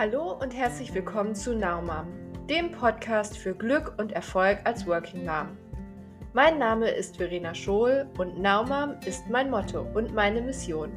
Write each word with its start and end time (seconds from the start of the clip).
Hallo 0.00 0.32
und 0.32 0.56
herzlich 0.56 0.94
willkommen 0.94 1.34
zu 1.34 1.54
Now 1.54 1.82
Mom, 1.82 2.06
dem 2.46 2.72
Podcast 2.72 3.36
für 3.36 3.54
Glück 3.54 3.92
und 3.98 4.12
Erfolg 4.12 4.58
als 4.64 4.86
Working 4.86 5.26
Mom. 5.26 5.58
Mein 6.32 6.58
Name 6.58 6.88
ist 6.88 7.18
Verena 7.18 7.54
Schohl 7.54 8.08
und 8.16 8.38
Now 8.38 8.64
Mom 8.64 8.96
ist 9.04 9.28
mein 9.28 9.50
Motto 9.50 9.82
und 9.92 10.14
meine 10.14 10.40
Mission. 10.40 10.90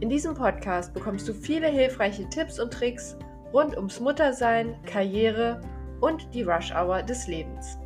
In 0.00 0.10
diesem 0.10 0.34
Podcast 0.34 0.92
bekommst 0.92 1.26
du 1.26 1.32
viele 1.32 1.68
hilfreiche 1.68 2.28
Tipps 2.28 2.60
und 2.60 2.70
Tricks 2.70 3.16
rund 3.54 3.74
ums 3.74 3.98
Muttersein, 3.98 4.78
Karriere 4.84 5.62
und 6.02 6.34
die 6.34 6.42
Rush 6.42 6.70
Hour 6.70 7.02
des 7.02 7.28
Lebens. 7.28 7.78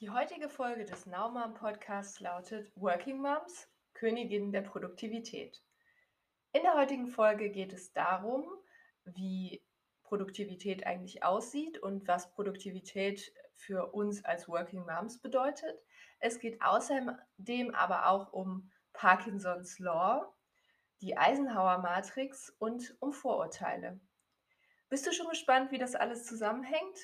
Die 0.00 0.08
heutige 0.08 0.48
Folge 0.48 0.86
des 0.86 1.04
Now 1.04 1.28
Mom 1.30 1.52
Podcasts 1.52 2.18
lautet 2.20 2.72
Working 2.76 3.20
Moms 3.20 3.68
Königin 3.98 4.52
der 4.52 4.62
Produktivität. 4.62 5.60
In 6.52 6.62
der 6.62 6.74
heutigen 6.74 7.08
Folge 7.08 7.50
geht 7.50 7.72
es 7.72 7.92
darum, 7.92 8.44
wie 9.04 9.60
Produktivität 10.04 10.86
eigentlich 10.86 11.24
aussieht 11.24 11.78
und 11.78 12.06
was 12.06 12.30
Produktivität 12.30 13.32
für 13.54 13.92
uns 13.92 14.24
als 14.24 14.48
Working 14.48 14.86
Moms 14.86 15.20
bedeutet. 15.20 15.82
Es 16.20 16.38
geht 16.38 16.62
außerdem 16.62 17.74
aber 17.74 18.06
auch 18.06 18.32
um 18.32 18.70
Parkinsons 18.92 19.80
Law, 19.80 20.32
die 21.00 21.16
Eisenhower 21.16 21.78
Matrix 21.78 22.50
und 22.58 22.96
um 23.00 23.12
Vorurteile. 23.12 24.00
Bist 24.88 25.06
du 25.06 25.12
schon 25.12 25.28
gespannt, 25.28 25.72
wie 25.72 25.78
das 25.78 25.96
alles 25.96 26.24
zusammenhängt? 26.24 26.98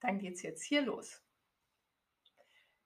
Dann 0.00 0.18
geht's 0.18 0.42
jetzt 0.42 0.62
hier 0.62 0.82
los. 0.82 1.22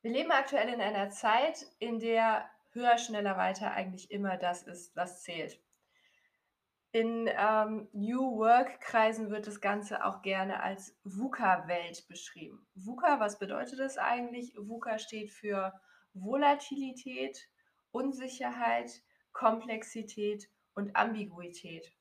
Wir 0.02 0.12
leben 0.12 0.30
aktuell 0.30 0.72
in 0.72 0.80
einer 0.80 1.10
Zeit, 1.10 1.66
in 1.80 1.98
der 1.98 2.48
höher, 2.70 2.98
schneller, 2.98 3.36
weiter 3.36 3.72
eigentlich 3.72 4.10
immer 4.10 4.36
das 4.36 4.62
ist, 4.62 4.94
was 4.96 5.22
zählt. 5.22 5.60
In 6.90 7.28
ähm, 7.36 7.88
New 7.92 8.38
Work-Kreisen 8.38 9.30
wird 9.30 9.46
das 9.46 9.60
Ganze 9.60 10.04
auch 10.04 10.22
gerne 10.22 10.62
als 10.62 10.96
VUCA-Welt 11.04 12.08
beschrieben. 12.08 12.66
VUCA, 12.74 13.20
was 13.20 13.38
bedeutet 13.38 13.78
das 13.78 13.98
eigentlich? 13.98 14.54
VUCA 14.56 14.98
steht 14.98 15.30
für 15.30 15.78
Volatilität, 16.14 17.48
Unsicherheit, 17.90 19.02
Komplexität 19.32 20.48
und 20.74 20.96
Ambiguität. 20.96 21.92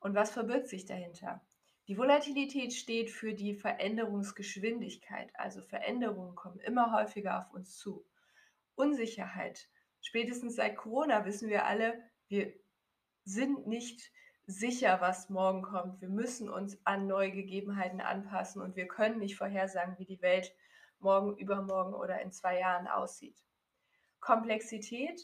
Und 0.00 0.14
was 0.14 0.30
verbirgt 0.30 0.68
sich 0.68 0.86
dahinter? 0.86 1.42
Die 1.88 1.98
Volatilität 1.98 2.74
steht 2.74 3.10
für 3.10 3.34
die 3.34 3.54
Veränderungsgeschwindigkeit, 3.54 5.30
also 5.34 5.62
Veränderungen 5.62 6.36
kommen 6.36 6.60
immer 6.60 6.92
häufiger 6.92 7.38
auf 7.38 7.52
uns 7.52 7.76
zu. 7.76 8.04
Unsicherheit 8.74 9.68
spätestens 10.00 10.56
seit 10.56 10.76
Corona 10.76 11.24
wissen 11.24 11.48
wir 11.48 11.66
alle, 11.66 12.02
wir 12.28 12.52
sind 13.24 13.66
nicht 13.66 14.10
sicher, 14.46 15.00
was 15.00 15.28
morgen 15.28 15.62
kommt. 15.62 16.00
Wir 16.00 16.08
müssen 16.08 16.48
uns 16.48 16.78
an 16.84 17.06
neue 17.06 17.30
Gegebenheiten 17.30 18.00
anpassen 18.00 18.62
und 18.62 18.76
wir 18.76 18.88
können 18.88 19.18
nicht 19.18 19.36
vorhersagen, 19.36 19.98
wie 19.98 20.06
die 20.06 20.22
Welt 20.22 20.54
morgen, 21.00 21.36
übermorgen 21.36 21.94
oder 21.94 22.20
in 22.22 22.32
zwei 22.32 22.58
Jahren 22.58 22.86
aussieht. 22.86 23.36
Komplexität. 24.20 25.20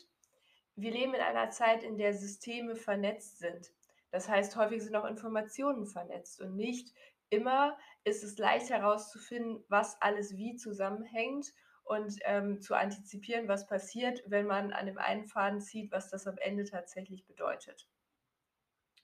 Wir 0.76 0.90
leben 0.90 1.14
in 1.14 1.20
einer 1.20 1.50
Zeit, 1.50 1.82
in 1.82 1.96
der 1.96 2.14
Systeme 2.14 2.76
vernetzt 2.76 3.38
sind. 3.38 3.72
Das 4.10 4.28
heißt, 4.28 4.56
häufig 4.56 4.82
sind 4.82 4.94
auch 4.94 5.06
Informationen 5.06 5.86
vernetzt 5.86 6.40
und 6.40 6.54
nicht 6.54 6.94
immer 7.30 7.76
ist 8.04 8.22
es 8.22 8.38
leicht 8.38 8.70
herauszufinden, 8.70 9.64
was 9.68 10.00
alles 10.00 10.36
wie 10.36 10.56
zusammenhängt 10.56 11.52
und 11.84 12.18
ähm, 12.24 12.60
zu 12.60 12.74
antizipieren, 12.74 13.48
was 13.48 13.66
passiert, 13.66 14.22
wenn 14.26 14.46
man 14.46 14.72
an 14.72 14.86
dem 14.86 14.98
einen 14.98 15.24
Faden 15.24 15.60
zieht, 15.60 15.90
was 15.92 16.10
das 16.10 16.26
am 16.26 16.36
Ende 16.38 16.64
tatsächlich 16.64 17.26
bedeutet. 17.26 17.86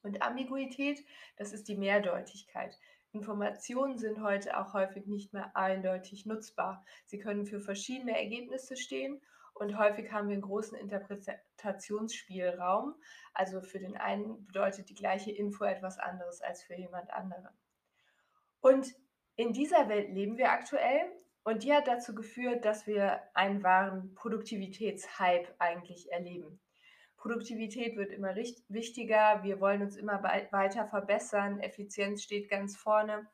Und 0.03 0.23
Ambiguität, 0.23 1.05
das 1.37 1.53
ist 1.53 1.69
die 1.69 1.77
Mehrdeutigkeit. 1.77 2.79
Informationen 3.13 3.99
sind 3.99 4.23
heute 4.23 4.59
auch 4.59 4.73
häufig 4.73 5.07
nicht 5.07 5.35
mehr 5.35 5.55
eindeutig 5.57 6.27
nutzbar. 6.27 6.85
Sie 7.05 7.19
können 7.19 7.45
für 7.45 7.61
verschiedene 7.61 8.17
Ergebnisse 8.19 8.77
stehen 8.77 9.21
und 9.53 9.77
häufig 9.77 10.13
haben 10.13 10.29
wir 10.29 10.35
einen 10.35 10.43
großen 10.43 10.79
Interpretationsspielraum. 10.79 12.95
Also 13.35 13.61
für 13.61 13.79
den 13.79 13.97
einen 13.97 14.47
bedeutet 14.47 14.89
die 14.89 14.95
gleiche 14.95 15.33
Info 15.33 15.65
etwas 15.65 15.99
anderes 15.99 16.41
als 16.41 16.63
für 16.63 16.77
jemand 16.77 17.13
anderen. 17.13 17.51
Und 18.61 18.95
in 19.37 19.53
dieser 19.53 19.89
Welt 19.89 20.11
leben 20.11 20.39
wir 20.39 20.51
aktuell 20.51 21.13
und 21.45 21.63
die 21.63 21.73
hat 21.73 21.89
dazu 21.89 22.15
geführt, 22.15 22.65
dass 22.65 22.87
wir 22.87 23.23
einen 23.35 23.63
wahren 23.63 24.15
Produktivitätshype 24.15 25.55
eigentlich 25.59 26.11
erleben. 26.13 26.61
Produktivität 27.17 27.97
wird 27.97 28.13
immer 28.13 28.35
wichtiger, 28.35 29.43
wir 29.43 29.61
wollen 29.61 29.83
uns 29.83 29.97
immer 29.97 30.23
weiter 30.23 30.87
verbessern, 30.87 31.61
Effizienz 31.61 32.23
steht 32.23 32.49
ganz 32.49 32.77
vorne. 32.77 33.29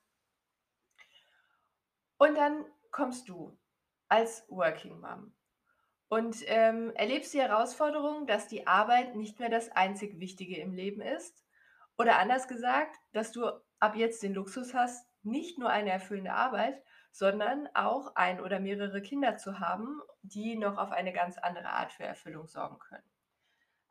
Und 2.19 2.35
dann 2.37 2.65
kommst 2.91 3.29
du 3.29 3.57
als 4.09 4.45
Working 4.49 5.01
Mom 5.01 5.33
und 6.09 6.37
ähm, 6.47 6.93
erlebst 6.95 7.35
die 7.35 7.41
Herausforderung, 7.41 8.27
dass 8.27 8.49
die 8.49 8.67
Arbeit 8.67 9.17
nicht 9.17 9.41
mehr 9.41 9.49
das 9.49 9.71
einzig 9.71 10.21
Wichtige 10.21 10.57
im 10.61 10.73
Leben 10.73 11.01
ist. 11.01 11.45
Oder 11.99 12.19
anders 12.19 12.47
gesagt, 12.47 12.97
dass 13.13 13.33
du 13.33 13.47
ab 13.81 13.97
jetzt 13.97 14.23
den 14.23 14.35
Luxus 14.35 14.75
hast, 14.75 15.07
nicht 15.23 15.59
nur 15.59 15.71
eine 15.71 15.91
erfüllende 15.91 16.33
Arbeit, 16.33 16.81
sondern 17.17 17.67
auch 17.73 18.15
ein 18.15 18.43
oder 18.43 18.61
mehrere 18.61 19.01
Kinder 19.01 19.39
zu 19.39 19.59
haben, 19.59 20.03
die 20.21 20.55
noch 20.55 20.77
auf 20.77 20.93
eine 20.93 21.15
ganz 21.15 21.39
andere 21.39 21.71
Art 21.71 21.91
für 21.95 22.05
Erfüllung 22.05 22.47
sorgen 22.47 22.79
können. 22.79 23.11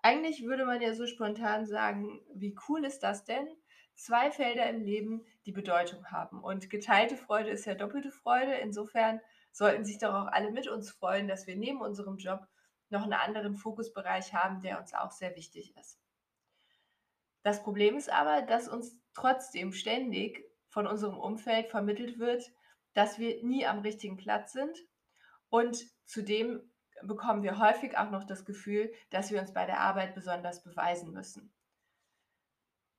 Eigentlich 0.04 0.44
würde 0.46 0.64
man 0.64 0.80
ja 0.80 0.94
so 0.94 1.08
spontan 1.08 1.66
sagen, 1.66 2.22
wie 2.36 2.56
cool 2.70 2.86
ist 2.86 3.00
das 3.00 3.26
denn? 3.26 3.48
Zwei 3.96 4.30
Felder 4.30 4.70
im 4.70 4.84
Leben, 4.84 5.26
die 5.48 5.52
Bedeutung 5.52 6.06
haben. 6.12 6.44
Und 6.44 6.70
geteilte 6.70 7.18
Freude 7.18 7.50
ist 7.50 7.66
ja 7.66 7.74
doppelte 7.74 8.12
Freude. 8.12 8.54
Insofern 8.58 9.20
sollten 9.52 9.86
sich 9.86 9.98
doch 9.98 10.14
auch 10.14 10.28
alle 10.28 10.52
mit 10.52 10.68
uns 10.68 10.92
freuen, 10.92 11.28
dass 11.28 11.48
wir 11.48 11.56
neben 11.56 11.82
unserem 11.82 12.18
Job 12.18 12.46
noch 12.92 13.02
einen 13.02 13.14
anderen 13.14 13.56
Fokusbereich 13.56 14.36
haben, 14.36 14.62
der 14.62 14.80
uns 14.80 14.94
auch 14.94 15.12
sehr 15.12 15.36
wichtig 15.36 15.76
ist. 15.78 16.00
Das 17.42 17.64
Problem 17.64 17.98
ist 17.98 18.12
aber, 18.12 18.44
dass 18.44 18.68
uns 18.68 18.96
trotzdem 19.16 19.72
ständig 19.72 20.46
von 20.68 20.86
unserem 20.86 21.18
Umfeld 21.18 21.70
vermittelt 21.70 22.20
wird, 22.20 22.52
dass 22.96 23.20
wir 23.20 23.44
nie 23.44 23.68
am 23.68 23.80
richtigen 23.80 24.18
Platz 24.18 24.54
sind. 24.54 24.80
Und 25.50 25.86
zudem 26.06 26.72
bekommen 27.04 27.44
wir 27.44 27.60
häufig 27.60 27.98
auch 27.98 28.10
noch 28.10 28.24
das 28.24 28.46
Gefühl, 28.46 28.92
dass 29.12 29.32
wir 29.32 29.40
uns 29.40 29.54
bei 29.54 29.66
der 29.66 29.82
Arbeit 29.82 30.16
besonders 30.16 30.64
beweisen 30.64 31.12
müssen. 31.12 31.54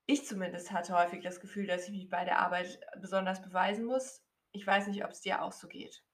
Ich 0.04 0.24
zumindest 0.24 0.70
hatte 0.70 0.94
häufig 0.94 1.22
das 1.24 1.40
Gefühl, 1.40 1.66
dass 1.66 1.88
ich 1.88 1.90
mich 1.90 2.08
bei 2.08 2.24
der 2.24 2.38
Arbeit 2.38 2.78
besonders 3.00 3.42
beweisen 3.42 3.86
muss. 3.86 4.22
Ich 4.52 4.64
weiß 4.64 4.86
nicht, 4.86 5.04
ob 5.04 5.10
es 5.10 5.22
dir 5.22 5.42
auch 5.42 5.52
so 5.52 5.66
geht. 5.66 6.04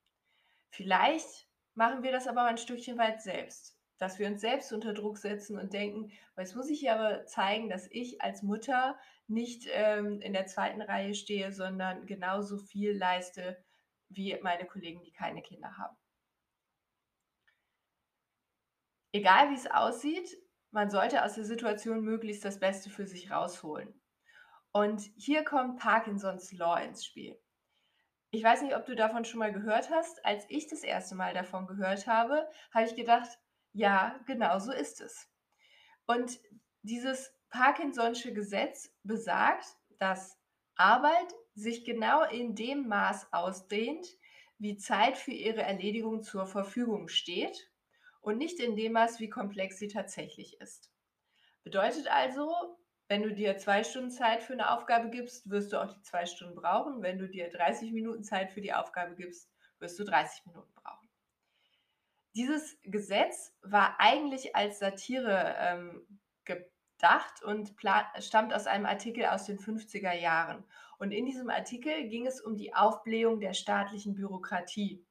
Vielleicht 0.70 1.48
machen 1.74 2.02
wir 2.02 2.12
das 2.12 2.26
aber 2.26 2.44
ein 2.44 2.56
Stückchen 2.56 2.96
weit 2.96 3.20
selbst, 3.20 3.76
dass 3.98 4.18
wir 4.18 4.28
uns 4.28 4.40
selbst 4.40 4.72
unter 4.72 4.94
Druck 4.94 5.18
setzen 5.18 5.58
und 5.58 5.74
denken, 5.74 6.10
jetzt 6.38 6.56
muss 6.56 6.70
ich 6.70 6.80
hier 6.80 6.94
aber 6.94 7.26
zeigen, 7.26 7.68
dass 7.68 7.86
ich 7.90 8.22
als 8.22 8.42
Mutter 8.42 8.96
nicht 9.26 9.68
ähm, 9.70 10.20
in 10.20 10.32
der 10.32 10.46
zweiten 10.46 10.80
Reihe 10.80 11.14
stehe, 11.14 11.52
sondern 11.52 12.06
genauso 12.06 12.58
viel 12.58 12.96
leiste 12.96 13.62
wie 14.14 14.38
meine 14.42 14.66
Kollegen, 14.66 15.02
die 15.02 15.12
keine 15.12 15.42
Kinder 15.42 15.76
haben. 15.76 15.96
Egal 19.12 19.50
wie 19.50 19.54
es 19.54 19.70
aussieht, 19.70 20.36
man 20.70 20.90
sollte 20.90 21.22
aus 21.24 21.34
der 21.34 21.44
Situation 21.44 22.02
möglichst 22.02 22.44
das 22.44 22.58
Beste 22.58 22.88
für 22.88 23.06
sich 23.06 23.30
rausholen. 23.30 24.00
Und 24.72 25.02
hier 25.16 25.44
kommt 25.44 25.78
Parkinsons 25.78 26.50
Law 26.52 26.78
ins 26.78 27.04
Spiel. 27.04 27.38
Ich 28.30 28.42
weiß 28.42 28.62
nicht, 28.62 28.74
ob 28.74 28.86
du 28.86 28.96
davon 28.96 29.26
schon 29.26 29.40
mal 29.40 29.52
gehört 29.52 29.90
hast. 29.90 30.24
Als 30.24 30.46
ich 30.48 30.66
das 30.66 30.82
erste 30.82 31.14
Mal 31.14 31.34
davon 31.34 31.66
gehört 31.66 32.06
habe, 32.06 32.48
habe 32.72 32.86
ich 32.86 32.96
gedacht, 32.96 33.28
ja, 33.74 34.18
genau 34.26 34.58
so 34.58 34.72
ist 34.72 35.02
es. 35.02 35.28
Und 36.06 36.40
dieses 36.80 37.34
Parkinson'sche 37.50 38.32
Gesetz 38.32 38.90
besagt, 39.02 39.66
dass 39.98 40.38
Arbeit 40.76 41.34
sich 41.54 41.84
genau 41.84 42.24
in 42.24 42.54
dem 42.54 42.88
Maß 42.88 43.32
ausdehnt, 43.32 44.06
wie 44.58 44.76
Zeit 44.76 45.18
für 45.18 45.32
ihre 45.32 45.62
Erledigung 45.62 46.22
zur 46.22 46.46
Verfügung 46.46 47.08
steht 47.08 47.70
und 48.20 48.38
nicht 48.38 48.60
in 48.60 48.76
dem 48.76 48.92
Maß, 48.92 49.20
wie 49.20 49.28
komplex 49.28 49.78
sie 49.78 49.88
tatsächlich 49.88 50.60
ist. 50.60 50.92
Bedeutet 51.64 52.08
also, 52.08 52.78
wenn 53.08 53.22
du 53.22 53.34
dir 53.34 53.58
zwei 53.58 53.84
Stunden 53.84 54.10
Zeit 54.10 54.42
für 54.42 54.54
eine 54.54 54.70
Aufgabe 54.70 55.10
gibst, 55.10 55.50
wirst 55.50 55.72
du 55.72 55.82
auch 55.82 55.92
die 55.92 56.02
zwei 56.02 56.24
Stunden 56.26 56.54
brauchen. 56.54 57.02
Wenn 57.02 57.18
du 57.18 57.28
dir 57.28 57.50
30 57.50 57.92
Minuten 57.92 58.24
Zeit 58.24 58.50
für 58.50 58.60
die 58.60 58.72
Aufgabe 58.72 59.14
gibst, 59.14 59.50
wirst 59.80 59.98
du 59.98 60.04
30 60.04 60.46
Minuten 60.46 60.72
brauchen. 60.74 61.08
Dieses 62.34 62.78
Gesetz 62.82 63.54
war 63.60 64.00
eigentlich 64.00 64.56
als 64.56 64.78
Satire 64.78 65.54
ähm, 65.58 66.20
gedacht 67.02 67.42
und 67.42 67.74
stammt 68.20 68.54
aus 68.54 68.66
einem 68.66 68.86
Artikel 68.86 69.26
aus 69.26 69.44
den 69.44 69.58
50er 69.58 70.12
Jahren. 70.12 70.64
Und 70.98 71.10
in 71.10 71.26
diesem 71.26 71.50
Artikel 71.50 72.08
ging 72.08 72.26
es 72.26 72.40
um 72.40 72.56
die 72.56 72.74
Aufblähung 72.74 73.40
der 73.40 73.54
staatlichen 73.54 74.14
Bürokratie. 74.14 75.04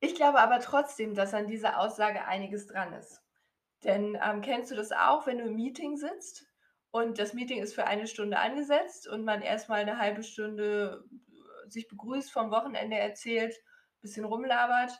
Ich 0.00 0.16
glaube 0.16 0.40
aber 0.40 0.58
trotzdem, 0.58 1.14
dass 1.14 1.34
an 1.34 1.46
dieser 1.46 1.78
Aussage 1.78 2.24
einiges 2.24 2.66
dran 2.66 2.92
ist. 2.92 3.22
Denn 3.84 4.18
ähm, 4.20 4.42
kennst 4.42 4.72
du 4.72 4.74
das 4.74 4.90
auch, 4.90 5.26
wenn 5.26 5.38
du 5.38 5.44
im 5.44 5.54
Meeting 5.54 5.96
sitzt 5.96 6.46
und 6.90 7.18
das 7.18 7.32
Meeting 7.32 7.62
ist 7.62 7.74
für 7.74 7.86
eine 7.86 8.08
Stunde 8.08 8.38
angesetzt 8.38 9.08
und 9.08 9.24
man 9.24 9.40
erstmal 9.40 9.80
eine 9.80 9.98
halbe 9.98 10.24
Stunde 10.24 11.04
äh, 11.64 11.70
sich 11.70 11.86
begrüßt, 11.86 12.32
vom 12.32 12.50
Wochenende 12.50 12.98
erzählt, 12.98 13.54
bisschen 14.00 14.24
rumlabert, 14.24 14.90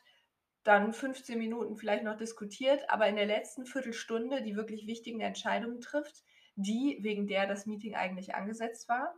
dann 0.64 0.93
15 0.93 1.38
Minuten 1.38 1.76
vielleicht 1.76 2.05
noch 2.05 2.17
diskutiert, 2.17 2.88
aber 2.88 3.06
in 3.09 3.17
der 3.17 3.26
letzten 3.26 3.67
Viertelstunde 3.67 4.43
die 4.43 4.56
wirklich 4.56 4.87
wichtigen 4.87 5.20
Entscheidungen 5.20 5.81
trifft, 5.81 6.25
die 6.55 6.99
wegen 7.00 7.26
der 7.26 7.47
das 7.47 7.67
Meeting 7.67 7.94
eigentlich 7.94 8.35
angesetzt 8.35 8.88
war. 8.88 9.14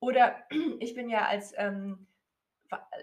Oder 0.00 0.36
ich 0.80 0.94
bin 0.94 1.08
ja 1.08 1.26
als 1.26 1.52
ähm, 1.56 2.06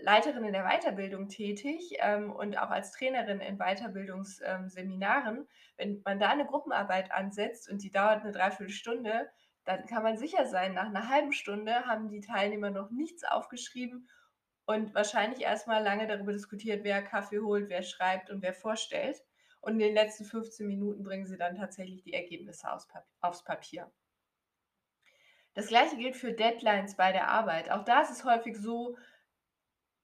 Leiterin 0.01 0.43
in 0.43 0.53
der 0.53 0.65
Weiterbildung 0.65 1.27
tätig 1.27 1.95
ähm, 1.99 2.31
und 2.31 2.57
auch 2.57 2.69
als 2.69 2.91
Trainerin 2.91 3.39
in 3.39 3.57
Weiterbildungsseminaren. 3.57 5.37
Ähm, 5.37 5.47
Wenn 5.77 6.01
man 6.05 6.19
da 6.19 6.29
eine 6.29 6.45
Gruppenarbeit 6.45 7.11
ansetzt 7.11 7.69
und 7.69 7.81
die 7.81 7.91
dauert 7.91 8.21
eine 8.21 8.31
Dreiviertelstunde, 8.31 9.29
dann 9.63 9.85
kann 9.87 10.03
man 10.03 10.17
sicher 10.17 10.45
sein, 10.45 10.75
nach 10.75 10.85
einer 10.85 11.09
halben 11.09 11.31
Stunde 11.31 11.85
haben 11.87 12.09
die 12.09 12.21
Teilnehmer 12.21 12.69
noch 12.69 12.91
nichts 12.91 13.23
aufgeschrieben 13.23 14.07
und 14.65 14.93
wahrscheinlich 14.95 15.41
erstmal 15.41 15.83
lange 15.83 16.07
darüber 16.07 16.33
diskutiert, 16.33 16.83
wer 16.83 17.03
Kaffee 17.03 17.39
holt, 17.39 17.69
wer 17.69 17.83
schreibt 17.83 18.29
und 18.29 18.41
wer 18.41 18.53
vorstellt. 18.53 19.23
Und 19.61 19.73
in 19.73 19.79
den 19.79 19.93
letzten 19.93 20.25
15 20.25 20.67
Minuten 20.67 21.03
bringen 21.03 21.25
sie 21.25 21.37
dann 21.37 21.55
tatsächlich 21.55 22.03
die 22.03 22.13
Ergebnisse 22.13 22.67
aufs 22.71 23.43
Papier. 23.43 23.91
Das 25.53 25.67
gleiche 25.67 25.97
gilt 25.97 26.15
für 26.15 26.33
Deadlines 26.33 26.95
bei 26.95 27.11
der 27.11 27.29
Arbeit. 27.29 27.71
Auch 27.71 27.83
da 27.83 28.01
ist 28.01 28.11
es 28.11 28.25
häufig 28.25 28.57
so, 28.57 28.97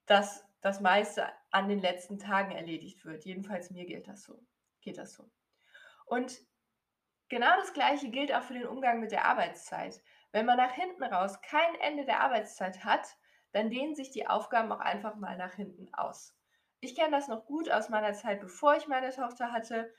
dass 0.06 0.44
das 0.62 0.80
meiste 0.80 1.28
an 1.50 1.68
den 1.68 1.80
letzten 1.80 2.18
Tagen 2.18 2.52
erledigt 2.52 3.04
wird. 3.04 3.24
Jedenfalls 3.24 3.70
mir 3.70 3.84
gilt 3.84 4.08
das 4.08 4.22
so. 4.22 4.42
Geht 4.80 4.98
das 4.98 5.12
so. 5.12 5.30
Und 6.06 6.40
genau 7.28 7.54
das 7.56 7.72
gleiche 7.72 8.10
gilt 8.10 8.32
auch 8.32 8.42
für 8.42 8.54
den 8.54 8.66
Umgang 8.66 9.00
mit 9.00 9.12
der 9.12 9.26
Arbeitszeit. 9.26 10.00
Wenn 10.32 10.46
man 10.46 10.56
nach 10.56 10.72
hinten 10.72 11.04
raus 11.04 11.40
kein 11.42 11.74
Ende 11.80 12.04
der 12.04 12.20
Arbeitszeit 12.20 12.84
hat, 12.84 13.16
dann 13.52 13.70
dehnen 13.70 13.94
sich 13.94 14.10
die 14.10 14.26
Aufgaben 14.26 14.72
auch 14.72 14.80
einfach 14.80 15.14
mal 15.16 15.36
nach 15.36 15.54
hinten 15.54 15.92
aus. 15.94 16.34
Ich 16.80 16.96
kenne 16.96 17.12
das 17.12 17.28
noch 17.28 17.46
gut 17.46 17.70
aus 17.70 17.88
meiner 17.90 18.12
Zeit, 18.12 18.40
bevor 18.40 18.76
ich 18.76 18.88
meine 18.88 19.10
Tochter 19.10 19.52
hatte. 19.52 19.92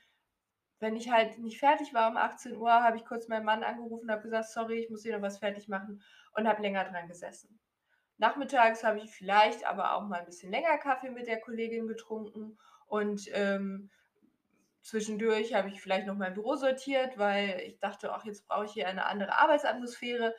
Wenn 0.80 0.96
ich 0.96 1.10
halt 1.10 1.38
nicht 1.38 1.58
fertig 1.58 1.94
war 1.94 2.10
um 2.10 2.16
18 2.16 2.56
Uhr, 2.56 2.70
habe 2.70 2.96
ich 2.96 3.06
kurz 3.06 3.28
meinen 3.28 3.44
Mann 3.46 3.62
angerufen 3.62 4.04
und 4.04 4.10
habe 4.10 4.22
gesagt, 4.22 4.50
sorry, 4.50 4.80
ich 4.80 4.90
muss 4.90 5.02
hier 5.02 5.16
noch 5.16 5.22
was 5.22 5.38
fertig 5.38 5.68
machen 5.68 6.02
und 6.34 6.46
habe 6.46 6.60
länger 6.60 6.84
dran 6.84 7.08
gesessen. 7.08 7.58
Nachmittags 8.18 8.84
habe 8.84 8.98
ich 8.98 9.10
vielleicht 9.10 9.64
aber 9.66 9.94
auch 9.94 10.02
mal 10.02 10.20
ein 10.20 10.26
bisschen 10.26 10.50
länger 10.50 10.76
Kaffee 10.78 11.10
mit 11.10 11.26
der 11.26 11.40
Kollegin 11.40 11.86
getrunken 11.86 12.58
und 12.86 13.28
ähm, 13.32 13.90
zwischendurch 14.82 15.54
habe 15.54 15.68
ich 15.68 15.80
vielleicht 15.80 16.06
noch 16.06 16.14
mein 16.14 16.34
Büro 16.34 16.56
sortiert, 16.56 17.16
weil 17.16 17.60
ich 17.60 17.78
dachte, 17.80 18.12
ach, 18.12 18.24
jetzt 18.24 18.46
brauche 18.46 18.66
ich 18.66 18.72
hier 18.72 18.88
eine 18.88 19.06
andere 19.06 19.36
Arbeitsatmosphäre. 19.38 20.34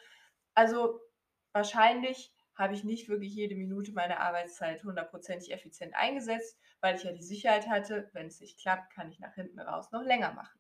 Also 0.53 1.01
wahrscheinlich 1.51 2.34
habe 2.55 2.73
ich 2.73 2.83
nicht 2.83 3.09
wirklich 3.09 3.33
jede 3.35 3.55
Minute 3.55 3.91
meiner 3.91 4.19
Arbeitszeit 4.19 4.83
hundertprozentig 4.83 5.51
effizient 5.51 5.93
eingesetzt, 5.95 6.57
weil 6.81 6.95
ich 6.95 7.03
ja 7.03 7.11
die 7.11 7.23
Sicherheit 7.23 7.67
hatte, 7.67 8.09
wenn 8.13 8.27
es 8.27 8.39
nicht 8.39 8.59
klappt, 8.59 8.93
kann 8.93 9.09
ich 9.09 9.19
nach 9.19 9.33
hinten 9.35 9.59
raus 9.59 9.91
noch 9.91 10.03
länger 10.03 10.33
machen. 10.33 10.59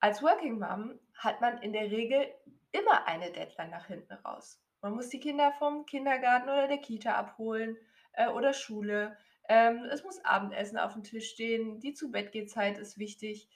Als 0.00 0.22
Working 0.22 0.58
Mom 0.58 0.98
hat 1.14 1.42
man 1.42 1.58
in 1.58 1.74
der 1.74 1.90
Regel 1.90 2.26
immer 2.72 3.06
eine 3.06 3.30
Deadline 3.30 3.70
nach 3.70 3.86
hinten 3.86 4.14
raus. 4.14 4.62
Man 4.80 4.94
muss 4.94 5.10
die 5.10 5.20
Kinder 5.20 5.52
vom 5.52 5.84
Kindergarten 5.84 6.48
oder 6.48 6.68
der 6.68 6.78
Kita 6.78 7.14
abholen 7.14 7.76
äh, 8.12 8.28
oder 8.28 8.54
Schule. 8.54 9.16
Ähm, 9.46 9.84
es 9.90 10.02
muss 10.02 10.24
Abendessen 10.24 10.78
auf 10.78 10.94
dem 10.94 11.02
Tisch 11.02 11.28
stehen. 11.28 11.80
Die 11.80 11.92
zu 11.92 12.10
Bett 12.10 12.34
ist 12.34 12.98
wichtig. 12.98 13.50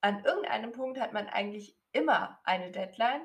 An 0.00 0.24
irgendeinem 0.24 0.72
Punkt 0.72 0.98
hat 0.98 1.12
man 1.12 1.28
eigentlich 1.28 1.76
immer 1.92 2.40
eine 2.44 2.70
Deadline 2.70 3.22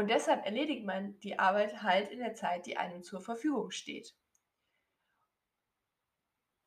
und 0.00 0.08
deshalb 0.08 0.46
erledigt 0.46 0.86
man 0.86 1.20
die 1.20 1.38
Arbeit 1.38 1.82
halt 1.82 2.08
in 2.08 2.20
der 2.20 2.34
Zeit, 2.34 2.64
die 2.64 2.78
einem 2.78 3.02
zur 3.02 3.20
Verfügung 3.20 3.70
steht. 3.70 4.16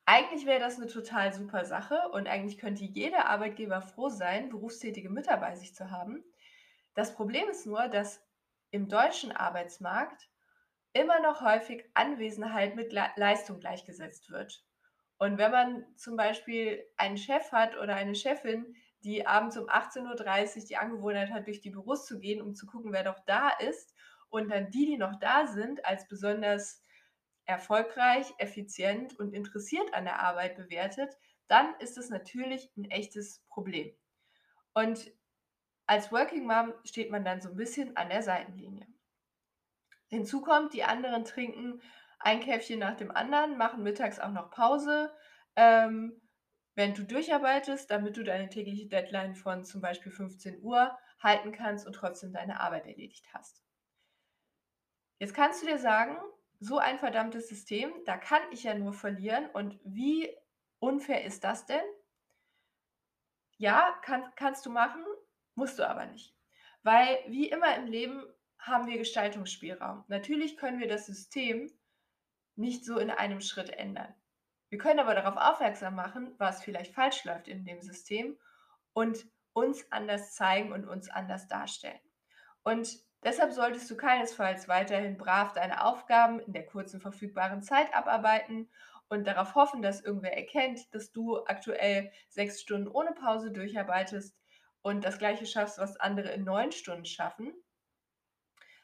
Eigentlich 0.06 0.45
wäre 0.45 0.59
das 0.59 0.77
eine 0.77 0.85
total 0.85 1.33
super 1.33 1.65
Sache 1.65 2.09
und 2.12 2.27
eigentlich 2.27 2.59
könnte 2.59 2.83
jeder 2.83 3.25
Arbeitgeber 3.25 3.81
froh 3.81 4.09
sein, 4.09 4.50
berufstätige 4.50 5.09
Mütter 5.09 5.35
bei 5.38 5.56
sich 5.56 5.74
zu 5.74 5.89
haben. 5.89 6.24
Das 6.94 7.15
Problem 7.15 7.50
ist 7.50 7.65
nur, 7.65 7.88
dass 7.88 8.21
im 8.69 8.88
deutschen 8.88 9.31
Arbeitsmarkt 9.31 10.30
immer 10.94 11.19
noch 11.19 11.41
häufig 11.41 11.89
Anwesenheit 11.95 12.75
mit 12.75 12.94
Leistung 12.94 13.59
gleichgesetzt 13.59 14.30
wird. 14.30 14.63
Und 15.18 15.39
wenn 15.39 15.50
man 15.50 15.85
zum 15.95 16.18
Beispiel 16.18 16.85
einen 16.97 17.18
Chef 17.18 17.51
hat 17.51 17.77
oder 17.77 17.95
eine 17.95 18.13
Chefin, 18.13 18.75
die 19.03 19.27
abends 19.27 19.57
um 19.57 19.67
18.30 19.67 20.57
Uhr 20.57 20.65
die 20.65 20.77
Angewohnheit 20.77 21.31
hat, 21.31 21.47
durch 21.47 21.61
die 21.61 21.69
Büros 21.69 22.05
zu 22.05 22.19
gehen, 22.19 22.41
um 22.41 22.55
zu 22.55 22.65
gucken, 22.65 22.94
wer 22.94 23.03
doch 23.03 23.19
da 23.25 23.50
ist, 23.50 23.94
und 24.29 24.50
dann 24.50 24.71
die, 24.71 24.88
die 24.88 24.97
noch 24.97 25.19
da 25.19 25.45
sind, 25.45 25.85
als 25.85 26.07
besonders 26.07 26.83
erfolgreich, 27.45 28.33
effizient 28.39 29.19
und 29.19 29.33
interessiert 29.33 29.94
an 29.94 30.05
der 30.05 30.21
Arbeit 30.21 30.55
bewertet, 30.55 31.15
dann 31.47 31.75
ist 31.79 31.97
es 31.97 32.09
natürlich 32.09 32.71
ein 32.77 32.89
echtes 32.89 33.44
Problem. 33.50 33.94
Und 34.73 35.11
als 35.85 36.11
Working 36.11 36.47
Mom 36.47 36.73
steht 36.83 37.11
man 37.11 37.23
dann 37.23 37.41
so 37.41 37.49
ein 37.49 37.56
bisschen 37.56 37.95
an 37.95 38.09
der 38.09 38.23
Seitenlinie. 38.23 38.88
Hinzu 40.07 40.41
kommt, 40.41 40.73
die 40.73 40.83
anderen 40.83 41.25
trinken 41.25 41.81
ein 42.19 42.39
Käffchen 42.39 42.79
nach 42.79 42.95
dem 42.95 43.11
anderen, 43.11 43.57
machen 43.57 43.83
mittags 43.83 44.19
auch 44.19 44.31
noch 44.31 44.49
Pause, 44.49 45.13
ähm, 45.56 46.19
während 46.75 46.97
du 46.97 47.03
durcharbeitest, 47.03 47.89
damit 47.89 48.17
du 48.17 48.23
deine 48.23 48.49
tägliche 48.49 48.87
Deadline 48.87 49.35
von 49.35 49.65
zum 49.65 49.81
Beispiel 49.81 50.11
15 50.11 50.61
Uhr 50.61 50.97
halten 51.19 51.51
kannst 51.51 51.87
und 51.87 51.93
trotzdem 51.93 52.33
deine 52.33 52.59
Arbeit 52.59 52.85
erledigt 52.85 53.25
hast. 53.33 53.63
Jetzt 55.19 55.33
kannst 55.33 55.61
du 55.61 55.67
dir 55.67 55.79
sagen, 55.79 56.17
so 56.59 56.77
ein 56.77 56.99
verdammtes 56.99 57.47
System, 57.49 57.91
da 58.05 58.17
kann 58.17 58.41
ich 58.51 58.63
ja 58.63 58.73
nur 58.73 58.93
verlieren 58.93 59.49
und 59.51 59.79
wie 59.83 60.29
unfair 60.79 61.23
ist 61.23 61.43
das 61.43 61.65
denn? 61.65 61.83
Ja, 63.57 63.97
kann, 64.01 64.23
kannst 64.35 64.65
du 64.65 64.69
machen, 64.69 65.05
Musst 65.55 65.79
du 65.79 65.87
aber 65.87 66.05
nicht. 66.05 66.35
Weil 66.81 67.19
wie 67.27 67.49
immer 67.49 67.75
im 67.75 67.87
Leben 67.87 68.23
haben 68.57 68.87
wir 68.87 68.97
Gestaltungsspielraum. 68.97 70.03
Natürlich 70.07 70.57
können 70.57 70.79
wir 70.79 70.87
das 70.87 71.05
System 71.05 71.71
nicht 72.55 72.85
so 72.85 72.97
in 72.97 73.09
einem 73.09 73.41
Schritt 73.41 73.69
ändern. 73.69 74.13
Wir 74.73 74.80
können 74.80 74.99
aber 74.99 75.13
darauf 75.13 75.37
aufmerksam 75.37 75.94
machen, 75.94 76.33
was 76.39 76.63
vielleicht 76.63 76.95
falsch 76.95 77.25
läuft 77.25 77.47
in 77.47 77.63
dem 77.63 77.83
System 77.83 78.39
und 78.94 79.23
uns 79.53 79.85
anders 79.92 80.33
zeigen 80.33 80.71
und 80.71 80.87
uns 80.87 81.11
anders 81.11 81.47
darstellen. 81.47 81.99
Und 82.63 82.97
deshalb 83.23 83.51
solltest 83.51 83.92
du 83.92 83.95
keinesfalls 83.95 84.68
weiterhin 84.68 85.15
brav 85.15 85.53
deine 85.53 85.85
Aufgaben 85.85 86.39
in 86.39 86.53
der 86.53 86.65
kurzen 86.65 86.99
verfügbaren 86.99 87.61
Zeit 87.61 87.94
abarbeiten 87.94 88.68
und 89.09 89.27
darauf 89.27 89.53
hoffen, 89.53 89.83
dass 89.83 90.01
irgendwer 90.01 90.35
erkennt, 90.35 90.92
dass 90.95 91.11
du 91.11 91.45
aktuell 91.45 92.11
sechs 92.30 92.59
Stunden 92.59 92.87
ohne 92.87 93.11
Pause 93.11 93.51
durcharbeitest 93.51 94.35
und 94.81 95.06
das 95.06 95.19
gleiche 95.19 95.45
schaffst, 95.45 95.77
was 95.77 95.97
andere 95.97 96.31
in 96.31 96.45
neun 96.45 96.71
Stunden 96.71 97.06
schaffen, 97.06 97.53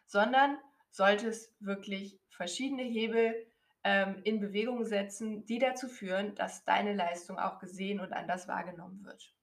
sondern 0.06 0.60
solltest 0.92 1.52
wirklich 1.60 2.20
verschiedene 2.30 2.84
Hebel 2.84 3.49
ähm, 3.84 4.22
in 4.24 4.40
Bewegung 4.40 4.84
setzen, 4.84 5.46
die 5.46 5.60
dazu 5.60 5.88
führen, 5.88 6.36
dass 6.36 6.66
deine 6.66 6.94
Leistung 6.94 7.40
auch 7.40 7.60
gesehen 7.60 8.00
und 8.00 8.14
anders 8.14 8.48
wahrgenommen 8.48 9.04
wird. 9.04 9.34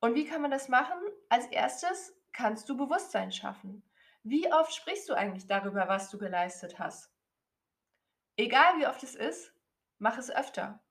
Und 0.00 0.14
wie 0.14 0.26
kann 0.26 0.42
man 0.42 0.50
das 0.50 0.68
machen? 0.68 0.98
Als 1.28 1.46
erstes 1.46 2.14
kannst 2.32 2.68
du 2.68 2.76
Bewusstsein 2.76 3.32
schaffen. 3.32 3.82
Wie 4.22 4.52
oft 4.52 4.74
sprichst 4.74 5.08
du 5.08 5.14
eigentlich 5.14 5.46
darüber, 5.46 5.88
was 5.88 6.10
du 6.10 6.18
geleistet 6.18 6.78
hast? 6.78 7.10
Egal 8.36 8.78
wie 8.78 8.86
oft 8.86 9.02
es 9.02 9.14
ist, 9.14 9.54
mach 9.98 10.18
es 10.18 10.30
öfter. 10.30 10.84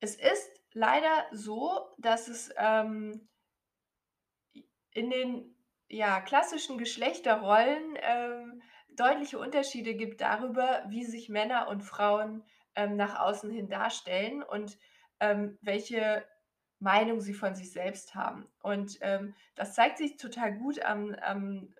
Es 0.00 0.16
ist 0.16 0.60
leider 0.72 1.26
so, 1.32 1.94
dass 1.98 2.28
es 2.28 2.52
ähm, 2.56 3.28
in 4.92 5.10
den 5.10 5.54
ja, 5.88 6.20
klassischen 6.20 6.78
Geschlechterrollen 6.78 7.96
ähm, 8.00 8.62
deutliche 8.98 9.38
Unterschiede 9.38 9.94
gibt 9.94 10.20
darüber, 10.20 10.84
wie 10.88 11.04
sich 11.04 11.28
Männer 11.28 11.68
und 11.68 11.82
Frauen 11.82 12.44
ähm, 12.74 12.96
nach 12.96 13.18
außen 13.18 13.50
hin 13.50 13.68
darstellen 13.68 14.42
und 14.42 14.78
ähm, 15.20 15.58
welche 15.62 16.24
Meinung 16.80 17.20
sie 17.20 17.34
von 17.34 17.54
sich 17.54 17.72
selbst 17.72 18.14
haben. 18.14 18.46
Und 18.60 18.98
ähm, 19.00 19.34
das 19.54 19.74
zeigt 19.74 19.98
sich 19.98 20.16
total 20.16 20.54
gut 20.54 20.80
am, 20.82 21.14
am 21.14 21.74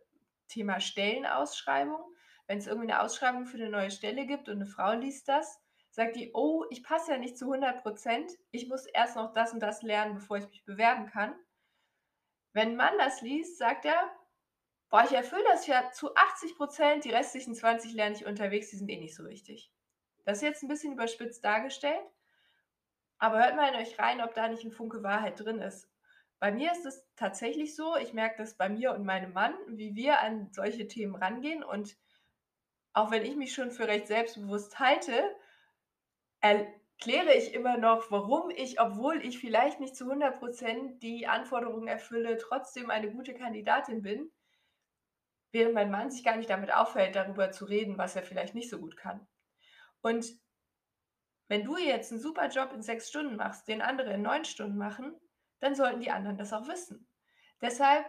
Thema 0.48 0.80
Stellenausschreibung. 0.80 2.00
Wenn 2.46 2.58
es 2.58 2.66
irgendwie 2.66 2.90
eine 2.90 3.02
Ausschreibung 3.02 3.46
für 3.46 3.58
eine 3.58 3.70
neue 3.70 3.90
Stelle 3.90 4.26
gibt 4.26 4.48
und 4.48 4.56
eine 4.56 4.66
Frau 4.66 4.92
liest 4.94 5.28
das, 5.28 5.60
sagt 5.90 6.16
die, 6.16 6.30
oh, 6.34 6.64
ich 6.70 6.82
passe 6.82 7.12
ja 7.12 7.18
nicht 7.18 7.38
zu 7.38 7.46
100 7.46 7.82
Prozent, 7.82 8.32
ich 8.50 8.68
muss 8.68 8.86
erst 8.86 9.16
noch 9.16 9.32
das 9.32 9.52
und 9.52 9.60
das 9.60 9.82
lernen, 9.82 10.14
bevor 10.14 10.38
ich 10.38 10.48
mich 10.48 10.64
bewerben 10.64 11.06
kann. 11.06 11.34
Wenn 12.52 12.70
ein 12.70 12.76
Mann 12.76 12.98
das 12.98 13.20
liest, 13.20 13.58
sagt 13.58 13.84
er, 13.84 14.10
boah, 14.90 15.04
ich 15.04 15.12
erfülle 15.12 15.44
das 15.44 15.66
ja 15.66 15.90
zu 15.90 16.14
80 16.14 16.56
Prozent, 16.56 17.04
die 17.04 17.10
restlichen 17.10 17.54
20 17.54 17.92
lerne 17.94 18.16
ich 18.16 18.26
unterwegs, 18.26 18.70
die 18.70 18.76
sind 18.76 18.88
eh 18.88 18.98
nicht 18.98 19.14
so 19.14 19.24
wichtig. 19.26 19.72
Das 20.24 20.38
ist 20.38 20.42
jetzt 20.42 20.62
ein 20.62 20.68
bisschen 20.68 20.92
überspitzt 20.92 21.44
dargestellt, 21.44 22.04
Aber 23.18 23.38
hört 23.38 23.56
mal 23.56 23.72
in 23.72 23.80
euch 23.80 23.98
rein, 23.98 24.20
ob 24.20 24.34
da 24.34 24.48
nicht 24.48 24.64
ein 24.64 24.72
Funke 24.72 25.02
Wahrheit 25.02 25.40
drin 25.40 25.60
ist. 25.60 25.88
Bei 26.38 26.52
mir 26.52 26.70
ist 26.72 26.86
es 26.86 27.04
tatsächlich 27.16 27.74
so, 27.74 27.96
ich 27.96 28.12
merke 28.12 28.36
das 28.38 28.56
bei 28.56 28.68
mir 28.68 28.92
und 28.92 29.04
meinem 29.04 29.32
Mann, 29.32 29.54
wie 29.68 29.94
wir 29.94 30.20
an 30.20 30.50
solche 30.52 30.86
Themen 30.86 31.16
rangehen. 31.16 31.64
Und 31.64 31.96
auch 32.92 33.10
wenn 33.10 33.24
ich 33.24 33.36
mich 33.36 33.54
schon 33.54 33.72
für 33.72 33.88
recht 33.88 34.06
selbstbewusst 34.06 34.78
halte, 34.78 35.34
erkläre 36.40 37.34
ich 37.34 37.54
immer 37.54 37.76
noch, 37.76 38.10
warum 38.10 38.50
ich, 38.50 38.80
obwohl 38.80 39.24
ich 39.24 39.38
vielleicht 39.38 39.80
nicht 39.80 39.96
zu 39.96 40.04
100% 40.04 40.98
die 41.00 41.26
Anforderungen 41.26 41.88
erfülle, 41.88 42.36
trotzdem 42.36 42.90
eine 42.90 43.10
gute 43.10 43.34
Kandidatin 43.34 44.02
bin, 44.02 44.30
während 45.52 45.74
mein 45.74 45.90
Mann 45.90 46.10
sich 46.10 46.24
gar 46.24 46.36
nicht 46.36 46.50
damit 46.50 46.72
auffällt, 46.72 47.16
darüber 47.16 47.50
zu 47.50 47.64
reden, 47.64 47.98
was 47.98 48.16
er 48.16 48.22
vielleicht 48.22 48.54
nicht 48.54 48.70
so 48.70 48.78
gut 48.78 48.96
kann. 48.96 49.26
Und 50.00 50.26
wenn 51.48 51.64
du 51.64 51.76
jetzt 51.78 52.12
einen 52.12 52.20
super 52.20 52.48
Job 52.48 52.72
in 52.72 52.82
sechs 52.82 53.08
Stunden 53.08 53.36
machst, 53.36 53.68
den 53.68 53.80
andere 53.80 54.12
in 54.12 54.22
neun 54.22 54.44
Stunden 54.44 54.76
machen, 54.76 55.18
dann 55.60 55.74
sollten 55.74 56.00
die 56.00 56.10
anderen 56.10 56.36
das 56.36 56.52
auch 56.52 56.68
wissen. 56.68 57.08
Deshalb 57.60 58.06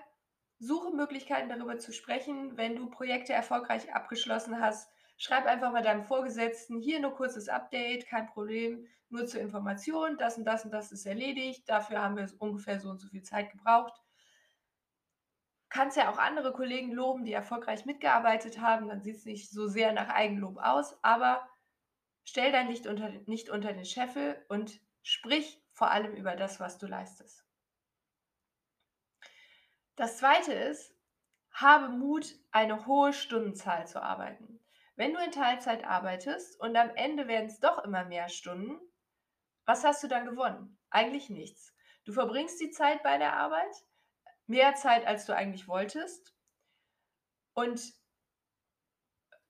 suche 0.59 0.91
Möglichkeiten, 0.91 1.49
darüber 1.49 1.77
zu 1.77 1.93
sprechen. 1.93 2.57
Wenn 2.57 2.75
du 2.75 2.89
Projekte 2.89 3.33
erfolgreich 3.33 3.93
abgeschlossen 3.93 4.59
hast, 4.59 4.91
schreib 5.17 5.45
einfach 5.45 5.71
mal 5.71 5.81
deinem 5.81 6.03
Vorgesetzten, 6.03 6.79
hier 6.79 6.99
nur 6.99 7.13
kurzes 7.13 7.47
Update, 7.49 8.07
kein 8.07 8.27
Problem, 8.27 8.85
nur 9.09 9.25
zur 9.25 9.41
Information, 9.41 10.17
das 10.17 10.37
und 10.37 10.45
das 10.45 10.65
und 10.65 10.71
das 10.71 10.91
ist 10.91 11.05
erledigt, 11.05 11.67
dafür 11.67 12.01
haben 12.01 12.15
wir 12.15 12.29
ungefähr 12.37 12.79
so 12.79 12.89
und 12.89 12.99
so 12.99 13.07
viel 13.07 13.23
Zeit 13.23 13.51
gebraucht. 13.51 13.93
Kannst 15.69 15.97
ja 15.97 16.11
auch 16.11 16.17
andere 16.17 16.51
Kollegen 16.51 16.91
loben, 16.91 17.25
die 17.25 17.33
erfolgreich 17.33 17.85
mitgearbeitet 17.85 18.59
haben, 18.59 18.87
dann 18.87 19.01
sieht 19.01 19.17
es 19.17 19.25
nicht 19.25 19.51
so 19.51 19.67
sehr 19.67 19.93
nach 19.93 20.09
Eigenlob 20.09 20.57
aus, 20.57 20.97
aber 21.03 21.47
Stell 22.31 22.51
dein 22.51 22.67
Licht 22.67 22.85
unter, 22.85 23.09
nicht 23.25 23.49
unter 23.49 23.73
den 23.73 23.85
Scheffel 23.85 24.45
und 24.49 24.79
sprich 25.01 25.59
vor 25.71 25.89
allem 25.89 26.13
über 26.13 26.35
das, 26.35 26.59
was 26.59 26.77
du 26.77 26.85
leistest. 26.85 27.43
Das 29.95 30.19
zweite 30.19 30.53
ist, 30.53 30.95
habe 31.51 31.89
Mut, 31.89 32.35
eine 32.51 32.85
hohe 32.85 33.13
Stundenzahl 33.13 33.87
zu 33.87 34.03
arbeiten. 34.03 34.63
Wenn 34.95 35.15
du 35.15 35.19
in 35.19 35.31
Teilzeit 35.31 35.85
arbeitest 35.85 36.59
und 36.59 36.75
am 36.75 36.91
Ende 36.91 37.27
werden 37.27 37.47
es 37.47 37.59
doch 37.59 37.83
immer 37.83 38.05
mehr 38.05 38.29
Stunden, 38.29 38.79
was 39.65 39.83
hast 39.83 40.03
du 40.03 40.07
dann 40.07 40.27
gewonnen? 40.27 40.77
Eigentlich 40.91 41.31
nichts. 41.31 41.73
Du 42.05 42.13
verbringst 42.13 42.61
die 42.61 42.69
Zeit 42.69 43.01
bei 43.01 43.17
der 43.17 43.33
Arbeit, 43.37 43.73
mehr 44.49 44.75
Zeit, 44.75 45.05
als 45.05 45.25
du 45.25 45.35
eigentlich 45.35 45.67
wolltest. 45.67 46.35
Und 47.53 47.93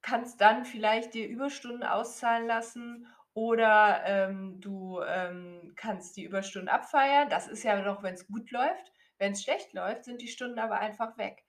kannst 0.02 0.42
dann 0.42 0.66
vielleicht 0.66 1.14
dir 1.14 1.28
Überstunden 1.28 1.84
auszahlen 1.84 2.48
lassen 2.48 3.08
oder 3.34 4.04
ähm, 4.06 4.60
du 4.60 5.02
ähm, 5.02 5.74
kannst 5.76 6.18
die 6.18 6.24
Überstunden 6.24 6.70
abfeiern. 6.70 7.30
Das 7.30 7.48
ist 7.48 7.64
ja 7.64 7.82
noch, 7.82 8.02
wenn 8.04 8.14
es 8.14 8.28
gut 8.28 8.50
läuft. 8.52 8.92
Wenn 9.18 9.34
es 9.34 9.44
schlecht 9.44 9.74
läuft, 9.74 10.06
sind 10.06 10.22
die 10.22 10.28
Stunden 10.28 10.60
aber 10.60 10.80
einfach 10.80 11.18
weg. 11.18 11.44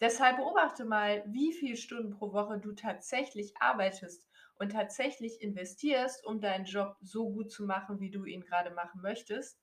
Deshalb 0.00 0.36
beobachte 0.36 0.84
mal, 0.84 1.24
wie 1.26 1.52
viele 1.52 1.76
Stunden 1.76 2.10
pro 2.10 2.32
Woche 2.32 2.58
du 2.58 2.72
tatsächlich 2.72 3.54
arbeitest 3.58 4.26
und 4.56 4.72
tatsächlich 4.72 5.40
investierst, 5.40 6.24
um 6.26 6.40
deinen 6.40 6.66
Job 6.66 6.96
so 7.00 7.30
gut 7.30 7.50
zu 7.50 7.64
machen, 7.64 8.00
wie 8.00 8.10
du 8.10 8.24
ihn 8.24 8.42
gerade 8.42 8.70
machen 8.70 9.00
möchtest. 9.00 9.58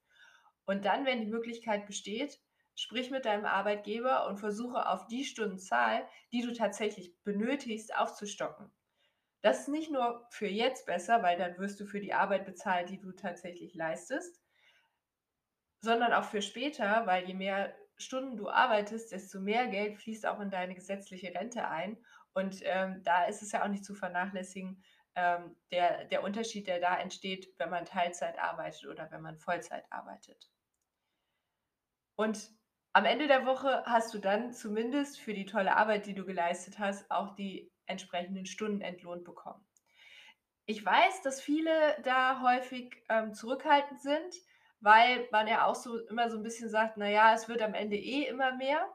Und 0.65 0.85
dann, 0.85 1.05
wenn 1.05 1.21
die 1.21 1.31
Möglichkeit 1.31 1.85
besteht, 1.85 2.39
Sprich 2.75 3.11
mit 3.11 3.25
deinem 3.25 3.45
Arbeitgeber 3.45 4.27
und 4.27 4.37
versuche 4.37 4.87
auf 4.87 5.07
die 5.07 5.25
Stundenzahl, 5.25 6.07
die 6.31 6.41
du 6.41 6.53
tatsächlich 6.53 7.15
benötigst, 7.23 7.95
aufzustocken. 7.95 8.71
Das 9.41 9.61
ist 9.61 9.67
nicht 9.69 9.91
nur 9.91 10.27
für 10.29 10.47
jetzt 10.47 10.85
besser, 10.85 11.23
weil 11.23 11.37
dann 11.37 11.57
wirst 11.57 11.79
du 11.79 11.85
für 11.85 11.99
die 11.99 12.13
Arbeit 12.13 12.45
bezahlt, 12.45 12.89
die 12.89 12.99
du 12.99 13.11
tatsächlich 13.11 13.73
leistest, 13.73 14.41
sondern 15.81 16.13
auch 16.13 16.25
für 16.25 16.41
später, 16.41 17.07
weil 17.07 17.27
je 17.27 17.33
mehr 17.33 17.75
Stunden 17.97 18.37
du 18.37 18.49
arbeitest, 18.49 19.11
desto 19.11 19.39
mehr 19.39 19.67
Geld 19.67 19.97
fließt 19.97 20.25
auch 20.25 20.39
in 20.39 20.49
deine 20.49 20.75
gesetzliche 20.75 21.33
Rente 21.33 21.67
ein. 21.67 21.97
Und 22.33 22.61
ähm, 22.63 23.01
da 23.03 23.25
ist 23.25 23.41
es 23.41 23.51
ja 23.51 23.63
auch 23.63 23.67
nicht 23.67 23.85
zu 23.85 23.95
vernachlässigen, 23.95 24.83
ähm, 25.15 25.55
der, 25.71 26.05
der 26.05 26.23
Unterschied, 26.23 26.67
der 26.67 26.79
da 26.79 26.97
entsteht, 26.97 27.53
wenn 27.57 27.69
man 27.69 27.85
Teilzeit 27.85 28.39
arbeitet 28.39 28.85
oder 28.87 29.11
wenn 29.11 29.21
man 29.21 29.37
Vollzeit 29.37 29.85
arbeitet. 29.91 30.49
Und 32.15 32.51
am 32.93 33.05
Ende 33.05 33.27
der 33.27 33.45
Woche 33.45 33.83
hast 33.85 34.13
du 34.13 34.19
dann 34.19 34.53
zumindest 34.53 35.19
für 35.19 35.33
die 35.33 35.45
tolle 35.45 35.75
Arbeit, 35.77 36.05
die 36.05 36.13
du 36.13 36.25
geleistet 36.25 36.79
hast, 36.79 37.09
auch 37.09 37.35
die 37.35 37.71
entsprechenden 37.85 38.45
Stunden 38.45 38.81
entlohnt 38.81 39.23
bekommen. 39.23 39.65
Ich 40.65 40.85
weiß, 40.85 41.21
dass 41.21 41.41
viele 41.41 41.71
da 42.03 42.41
häufig 42.41 43.03
ähm, 43.09 43.33
zurückhaltend 43.33 44.01
sind, 44.01 44.35
weil 44.79 45.27
man 45.31 45.47
ja 45.47 45.65
auch 45.65 45.75
so 45.75 45.97
immer 46.07 46.29
so 46.29 46.37
ein 46.37 46.43
bisschen 46.43 46.69
sagt, 46.69 46.97
naja, 46.97 47.33
es 47.33 47.47
wird 47.47 47.61
am 47.61 47.73
Ende 47.73 47.97
eh 47.97 48.27
immer 48.27 48.55
mehr. 48.55 48.87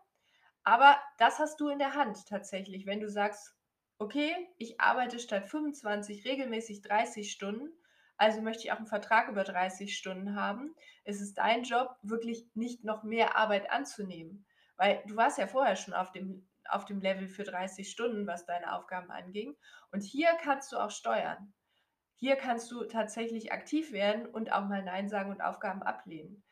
Aber 0.63 0.99
das 1.19 1.39
hast 1.39 1.61
du 1.61 1.69
in 1.69 1.79
der 1.79 1.95
Hand 1.95 2.27
tatsächlich, 2.29 2.87
wenn 2.87 3.01
du 3.01 3.09
sagst, 3.09 3.55
okay, 3.99 4.35
ich 4.59 4.81
arbeite 4.81 5.19
statt 5.19 5.47
25 5.47 6.25
regelmäßig 6.25 6.83
30 6.83 7.31
Stunden 7.31 7.73
also 8.17 8.41
möchte 8.41 8.65
ich 8.65 8.73
auch 8.73 8.79
einen 8.79 8.87
Vertrag 8.87 9.29
über 9.29 9.45
30 9.45 9.97
Stunden 9.97 10.35
haben. 10.37 10.75
Es 11.05 11.21
ist 11.21 11.35
dein 11.39 11.65
Job, 11.65 11.97
wirklich 12.03 12.49
nicht 12.55 12.85
noch 12.85 13.03
mehr 13.03 13.37
Arbeit 13.37 13.71
anzunehmen. 13.71 14.47
Weil 14.77 15.03
du 15.07 15.17
warst 15.17 15.39
ja 15.39 15.47
vorher 15.47 15.77
schon 15.77 15.95
auf 15.95 16.13
dem, 16.13 16.49
auf 16.69 16.85
dem 16.85 17.01
Level 17.01 17.29
für 17.29 17.45
30 17.45 17.91
Stunden, 17.91 18.27
was 18.27 18.47
deine 18.47 18.75
Aufgaben 18.75 19.11
anging. 19.11 19.57
Und 19.91 20.03
hier 20.03 20.29
kannst 20.43 20.73
du 20.73 20.79
auch 20.79 20.91
steuern. 20.91 21.53
Hier 22.15 22.37
kannst 22.37 22.71
du 22.71 22.85
tatsächlich 22.85 23.53
aktiv 23.53 23.93
werden 23.93 24.27
und 24.27 24.53
auch 24.53 24.65
mal 24.67 24.83
Nein 24.83 25.09
sagen 25.09 25.31
und 25.31 25.43
Aufgaben 25.43 25.83
ablehnen. 25.83 26.43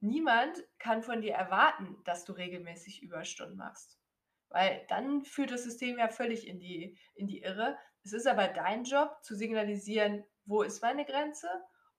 Niemand 0.00 0.56
kann 0.78 1.02
von 1.02 1.20
dir 1.20 1.34
erwarten, 1.34 1.96
dass 2.04 2.24
du 2.24 2.32
regelmäßig 2.32 3.02
Überstunden 3.02 3.56
machst. 3.56 4.00
Weil 4.48 4.84
dann 4.88 5.24
führt 5.24 5.52
das 5.52 5.62
System 5.62 5.98
ja 5.98 6.08
völlig 6.08 6.48
in 6.48 6.58
die, 6.58 6.98
in 7.14 7.28
die 7.28 7.42
Irre. 7.42 7.78
Es 8.02 8.12
ist 8.12 8.26
aber 8.26 8.48
dein 8.48 8.84
Job 8.84 9.22
zu 9.22 9.36
signalisieren, 9.36 10.24
wo 10.50 10.62
ist 10.62 10.82
meine 10.82 11.04
Grenze 11.04 11.48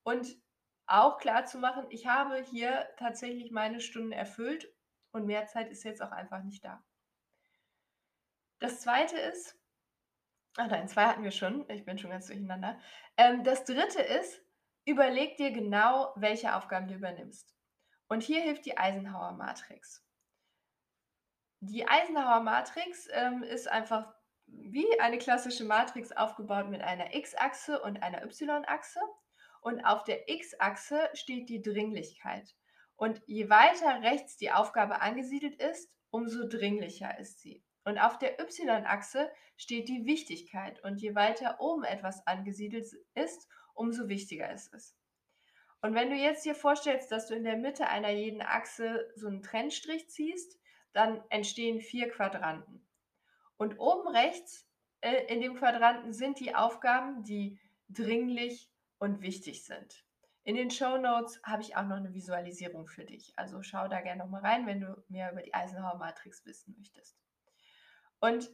und 0.04 0.28
auch 0.86 1.18
klar 1.18 1.46
zu 1.46 1.58
machen, 1.58 1.86
ich 1.90 2.06
habe 2.06 2.44
hier 2.44 2.88
tatsächlich 2.98 3.50
meine 3.52 3.80
Stunden 3.80 4.12
erfüllt 4.12 4.72
und 5.12 5.26
mehr 5.26 5.48
Zeit 5.48 5.70
ist 5.70 5.84
jetzt 5.84 6.02
auch 6.02 6.12
einfach 6.12 6.44
nicht 6.44 6.64
da. 6.64 6.84
Das 8.60 8.82
zweite 8.82 9.18
ist, 9.18 9.58
ah 10.58 10.68
nein, 10.68 10.88
zwei 10.88 11.06
hatten 11.06 11.24
wir 11.24 11.32
schon, 11.32 11.68
ich 11.70 11.86
bin 11.86 11.98
schon 11.98 12.10
ganz 12.10 12.28
durcheinander. 12.28 12.78
Ähm, 13.16 13.44
das 13.44 13.64
dritte 13.64 14.02
ist, 14.02 14.42
überleg 14.86 15.38
dir 15.38 15.52
genau, 15.52 16.14
welche 16.18 16.54
Aufgaben 16.56 16.88
du 16.88 16.96
übernimmst. 16.96 17.56
Und 18.10 18.22
hier 18.22 18.42
hilft 18.42 18.66
die 18.66 18.78
Eisenhower 18.78 19.32
Matrix. 19.32 20.06
Die 21.62 21.88
Eisenhower 21.88 22.42
Matrix 22.42 23.08
ähm, 23.12 23.44
ist 23.44 23.70
einfach 23.70 24.14
wie 24.52 25.00
eine 25.00 25.18
klassische 25.18 25.64
Matrix 25.64 26.12
aufgebaut 26.12 26.70
mit 26.70 26.82
einer 26.82 27.14
X-Achse 27.16 27.82
und 27.82 28.04
einer 28.04 28.24
Y-Achse. 28.24 29.00
Und 29.62 29.84
auf 29.86 30.04
der 30.04 30.30
X-Achse 30.30 31.10
steht 31.14 31.50
die 31.50 31.62
Dringlichkeit. 31.62 32.56
Und 32.96 33.22
je 33.26 33.50
weiter 33.50 34.02
rechts 34.02 34.38
die 34.38 34.52
Aufgabe 34.52 35.02
angesiedelt 35.02 35.56
ist, 35.56 35.92
umso 36.10 36.48
dringlicher 36.48 37.18
ist 37.20 37.42
sie. 37.42 37.64
Und 37.84 37.98
auf 37.98 38.18
der 38.20 38.40
Y-Achse 38.40 39.32
steht 39.58 39.88
die 39.88 40.06
Wichtigkeit. 40.06 40.84
Und 40.84 41.02
je 41.02 41.16
weiter 41.16 41.60
oben 41.60 41.84
etwas 41.84 42.26
angesiedelt 42.28 42.88
ist, 43.16 43.48
umso 43.74 44.08
wichtiger 44.08 44.52
ist 44.52 44.74
es. 44.74 44.96
Und 45.82 45.96
wenn 45.96 46.12
du 46.12 46.16
jetzt 46.16 46.46
dir 46.46 46.54
vorstellst, 46.54 47.12
dass 47.12 47.28
du 47.28 47.34
in 47.34 47.44
der 47.44 47.58
Mitte 47.58 47.88
einer 47.88 48.12
jeden 48.12 48.42
Achse 48.42 49.12
so 49.16 49.28
einen 49.28 49.42
Trennstrich 49.42 50.10
ziehst, 50.10 50.60
dann 50.94 51.24
entstehen 51.30 51.82
vier 51.82 52.10
Quadranten. 52.10 52.88
Und 53.62 53.78
oben 53.78 54.08
rechts 54.08 54.68
äh, 55.02 55.28
in 55.32 55.40
dem 55.40 55.54
Quadranten 55.54 56.14
sind 56.14 56.40
die 56.40 56.56
Aufgaben, 56.56 57.22
die 57.22 57.60
dringlich 57.90 58.72
und 58.98 59.22
wichtig 59.22 59.64
sind. 59.64 60.04
In 60.42 60.56
den 60.56 60.72
Show 60.72 60.98
Notes 60.98 61.40
habe 61.44 61.62
ich 61.62 61.76
auch 61.76 61.86
noch 61.86 61.98
eine 61.98 62.12
Visualisierung 62.16 62.88
für 62.88 63.06
dich. 63.06 63.38
Also 63.38 63.62
schau 63.62 63.88
da 63.88 64.02
gerne 64.02 64.24
nochmal 64.24 64.42
rein, 64.42 64.66
wenn 64.66 64.82
du 64.82 65.04
mehr 65.10 65.32
über 65.32 65.44
die 65.44 65.54
Eisenhower 65.54 66.00
Matrix 66.00 66.44
wissen 66.44 66.74
möchtest. 66.76 67.16
Und 68.20 68.50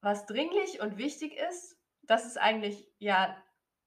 was 0.00 0.24
dringlich 0.24 0.80
und 0.80 0.96
wichtig 0.96 1.36
ist, 1.36 1.78
das 2.00 2.24
ist 2.24 2.38
eigentlich 2.38 2.88
ja 2.98 3.36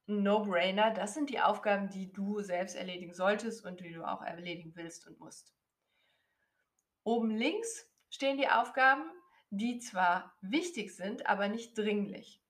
ein 0.07 0.21
No-Brainer. 0.21 0.91
Das 0.91 1.15
sind 1.15 1.31
die 1.31 1.41
Aufgaben, 1.41 1.89
die 1.89 2.13
du 2.13 2.41
selbst 2.41 2.75
erledigen 2.75 3.15
solltest 3.15 3.65
und 3.65 3.79
die 3.79 3.93
du 3.93 4.07
auch 4.07 4.21
erledigen 4.21 4.75
willst 4.75 5.07
und 5.07 5.17
musst. 5.17 5.55
Oben 7.03 7.31
links 7.31 7.91
stehen 8.11 8.37
die 8.37 8.47
Aufgaben, 8.47 9.09
die 9.57 9.79
zwar 9.79 10.33
wichtig 10.41 10.95
sind, 10.95 11.27
aber 11.27 11.47
nicht 11.47 11.77
dringlich. 11.77 12.41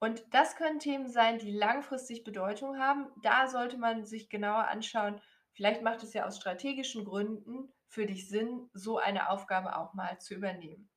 Und 0.00 0.22
das 0.32 0.56
können 0.56 0.78
Themen 0.78 1.08
sein, 1.08 1.38
die 1.38 1.50
langfristig 1.50 2.24
Bedeutung 2.24 2.78
haben. 2.78 3.08
Da 3.22 3.48
sollte 3.48 3.78
man 3.78 4.04
sich 4.04 4.28
genauer 4.28 4.68
anschauen. 4.68 5.20
Vielleicht 5.52 5.82
macht 5.82 6.02
es 6.02 6.14
ja 6.14 6.26
aus 6.26 6.36
strategischen 6.36 7.04
Gründen 7.04 7.72
für 7.88 8.06
dich 8.06 8.28
Sinn, 8.28 8.70
so 8.72 8.98
eine 8.98 9.30
Aufgabe 9.30 9.76
auch 9.76 9.94
mal 9.94 10.20
zu 10.20 10.34
übernehmen. 10.34 10.88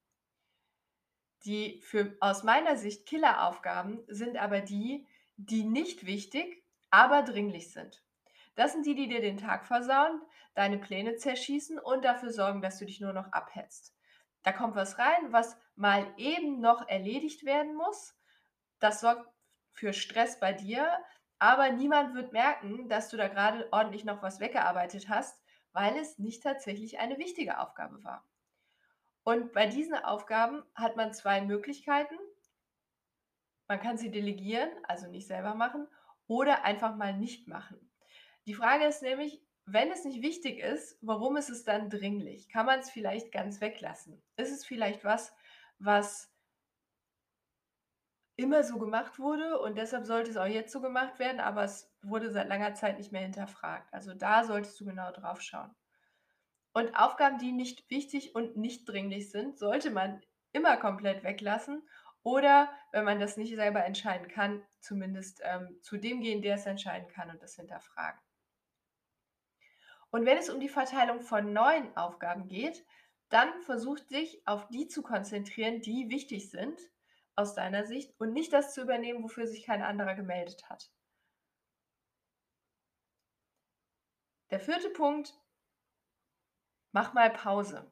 Die 1.45 1.81
für 1.81 2.15
aus 2.19 2.43
meiner 2.43 2.75
Sicht 2.75 3.07
Killeraufgaben 3.07 4.03
sind 4.07 4.37
aber 4.37 4.61
die, 4.61 5.07
die 5.37 5.63
nicht 5.63 6.05
wichtig, 6.05 6.63
aber 6.91 7.23
dringlich 7.23 7.73
sind. 7.73 8.03
Das 8.55 8.73
sind 8.73 8.85
die, 8.85 8.93
die 8.93 9.07
dir 9.07 9.21
den 9.21 9.37
Tag 9.37 9.65
versauen, 9.65 10.21
deine 10.53 10.77
Pläne 10.77 11.15
zerschießen 11.15 11.79
und 11.79 12.05
dafür 12.05 12.31
sorgen, 12.31 12.61
dass 12.61 12.77
du 12.77 12.85
dich 12.85 12.99
nur 12.99 13.13
noch 13.13 13.31
abhetzt. 13.31 13.95
Da 14.43 14.51
kommt 14.51 14.75
was 14.75 14.97
rein, 14.97 15.31
was 15.31 15.57
mal 15.75 16.13
eben 16.17 16.59
noch 16.59 16.87
erledigt 16.87 17.45
werden 17.45 17.75
muss. 17.75 18.17
Das 18.79 19.01
sorgt 19.01 19.29
für 19.71 19.93
Stress 19.93 20.39
bei 20.39 20.53
dir, 20.53 20.97
aber 21.39 21.71
niemand 21.71 22.13
wird 22.13 22.33
merken, 22.33 22.89
dass 22.89 23.09
du 23.09 23.17
da 23.17 23.27
gerade 23.27 23.67
ordentlich 23.71 24.03
noch 24.03 24.21
was 24.21 24.39
weggearbeitet 24.39 25.09
hast, 25.09 25.41
weil 25.73 25.95
es 25.97 26.17
nicht 26.17 26.43
tatsächlich 26.43 26.99
eine 26.99 27.17
wichtige 27.17 27.59
Aufgabe 27.59 28.03
war. 28.03 28.27
Und 29.23 29.53
bei 29.53 29.67
diesen 29.67 29.95
Aufgaben 29.95 30.63
hat 30.75 30.95
man 30.95 31.13
zwei 31.13 31.41
Möglichkeiten. 31.41 32.15
Man 33.67 33.79
kann 33.79 33.97
sie 33.97 34.11
delegieren, 34.11 34.69
also 34.83 35.07
nicht 35.07 35.27
selber 35.27 35.55
machen, 35.55 35.87
oder 36.27 36.63
einfach 36.63 36.95
mal 36.95 37.13
nicht 37.13 37.47
machen. 37.47 37.91
Die 38.45 38.53
Frage 38.53 38.85
ist 38.85 39.01
nämlich, 39.01 39.43
wenn 39.73 39.91
es 39.91 40.05
nicht 40.05 40.21
wichtig 40.21 40.59
ist, 40.59 40.97
warum 41.01 41.37
ist 41.37 41.49
es 41.49 41.63
dann 41.63 41.89
dringlich? 41.89 42.49
Kann 42.49 42.65
man 42.65 42.79
es 42.79 42.89
vielleicht 42.89 43.31
ganz 43.31 43.61
weglassen? 43.61 44.21
Ist 44.37 44.51
es 44.51 44.65
vielleicht 44.65 45.03
was, 45.03 45.33
was 45.79 46.31
immer 48.35 48.63
so 48.63 48.79
gemacht 48.79 49.19
wurde 49.19 49.59
und 49.59 49.77
deshalb 49.77 50.05
sollte 50.05 50.31
es 50.31 50.37
auch 50.37 50.45
jetzt 50.45 50.71
so 50.71 50.81
gemacht 50.81 51.19
werden, 51.19 51.39
aber 51.39 51.63
es 51.63 51.91
wurde 52.01 52.31
seit 52.31 52.47
langer 52.47 52.73
Zeit 52.73 52.97
nicht 52.97 53.11
mehr 53.11 53.21
hinterfragt. 53.21 53.93
Also 53.93 54.13
da 54.13 54.43
solltest 54.43 54.79
du 54.79 54.85
genau 54.85 55.11
drauf 55.11 55.41
schauen. 55.41 55.75
Und 56.73 56.95
Aufgaben, 56.95 57.37
die 57.37 57.51
nicht 57.51 57.89
wichtig 57.89 58.33
und 58.33 58.57
nicht 58.57 58.87
dringlich 58.87 59.29
sind, 59.29 59.59
sollte 59.59 59.91
man 59.91 60.21
immer 60.53 60.77
komplett 60.77 61.23
weglassen 61.23 61.87
oder, 62.23 62.69
wenn 62.91 63.03
man 63.03 63.19
das 63.19 63.37
nicht 63.37 63.55
selber 63.55 63.83
entscheiden 63.83 64.27
kann, 64.27 64.63
zumindest 64.79 65.41
ähm, 65.43 65.77
zu 65.81 65.97
dem 65.97 66.21
gehen, 66.21 66.41
der 66.41 66.55
es 66.55 66.65
entscheiden 66.65 67.07
kann 67.09 67.29
und 67.29 67.41
das 67.41 67.55
hinterfragen. 67.55 68.19
Und 70.11 70.25
wenn 70.25 70.37
es 70.37 70.49
um 70.49 70.59
die 70.59 70.69
Verteilung 70.69 71.21
von 71.21 71.53
neuen 71.53 71.95
Aufgaben 71.97 72.47
geht, 72.47 72.85
dann 73.29 73.61
versucht 73.63 74.11
dich 74.11 74.45
auf 74.45 74.67
die 74.67 74.87
zu 74.87 75.01
konzentrieren, 75.01 75.81
die 75.81 76.09
wichtig 76.09 76.51
sind 76.51 76.79
aus 77.35 77.55
deiner 77.55 77.85
Sicht 77.85 78.13
und 78.19 78.33
nicht 78.33 78.51
das 78.51 78.73
zu 78.73 78.81
übernehmen, 78.81 79.23
wofür 79.23 79.47
sich 79.47 79.65
kein 79.65 79.81
anderer 79.81 80.15
gemeldet 80.15 80.69
hat. 80.69 80.91
Der 84.51 84.59
vierte 84.59 84.89
Punkt, 84.89 85.33
mach 86.91 87.13
mal 87.13 87.29
Pause. 87.29 87.89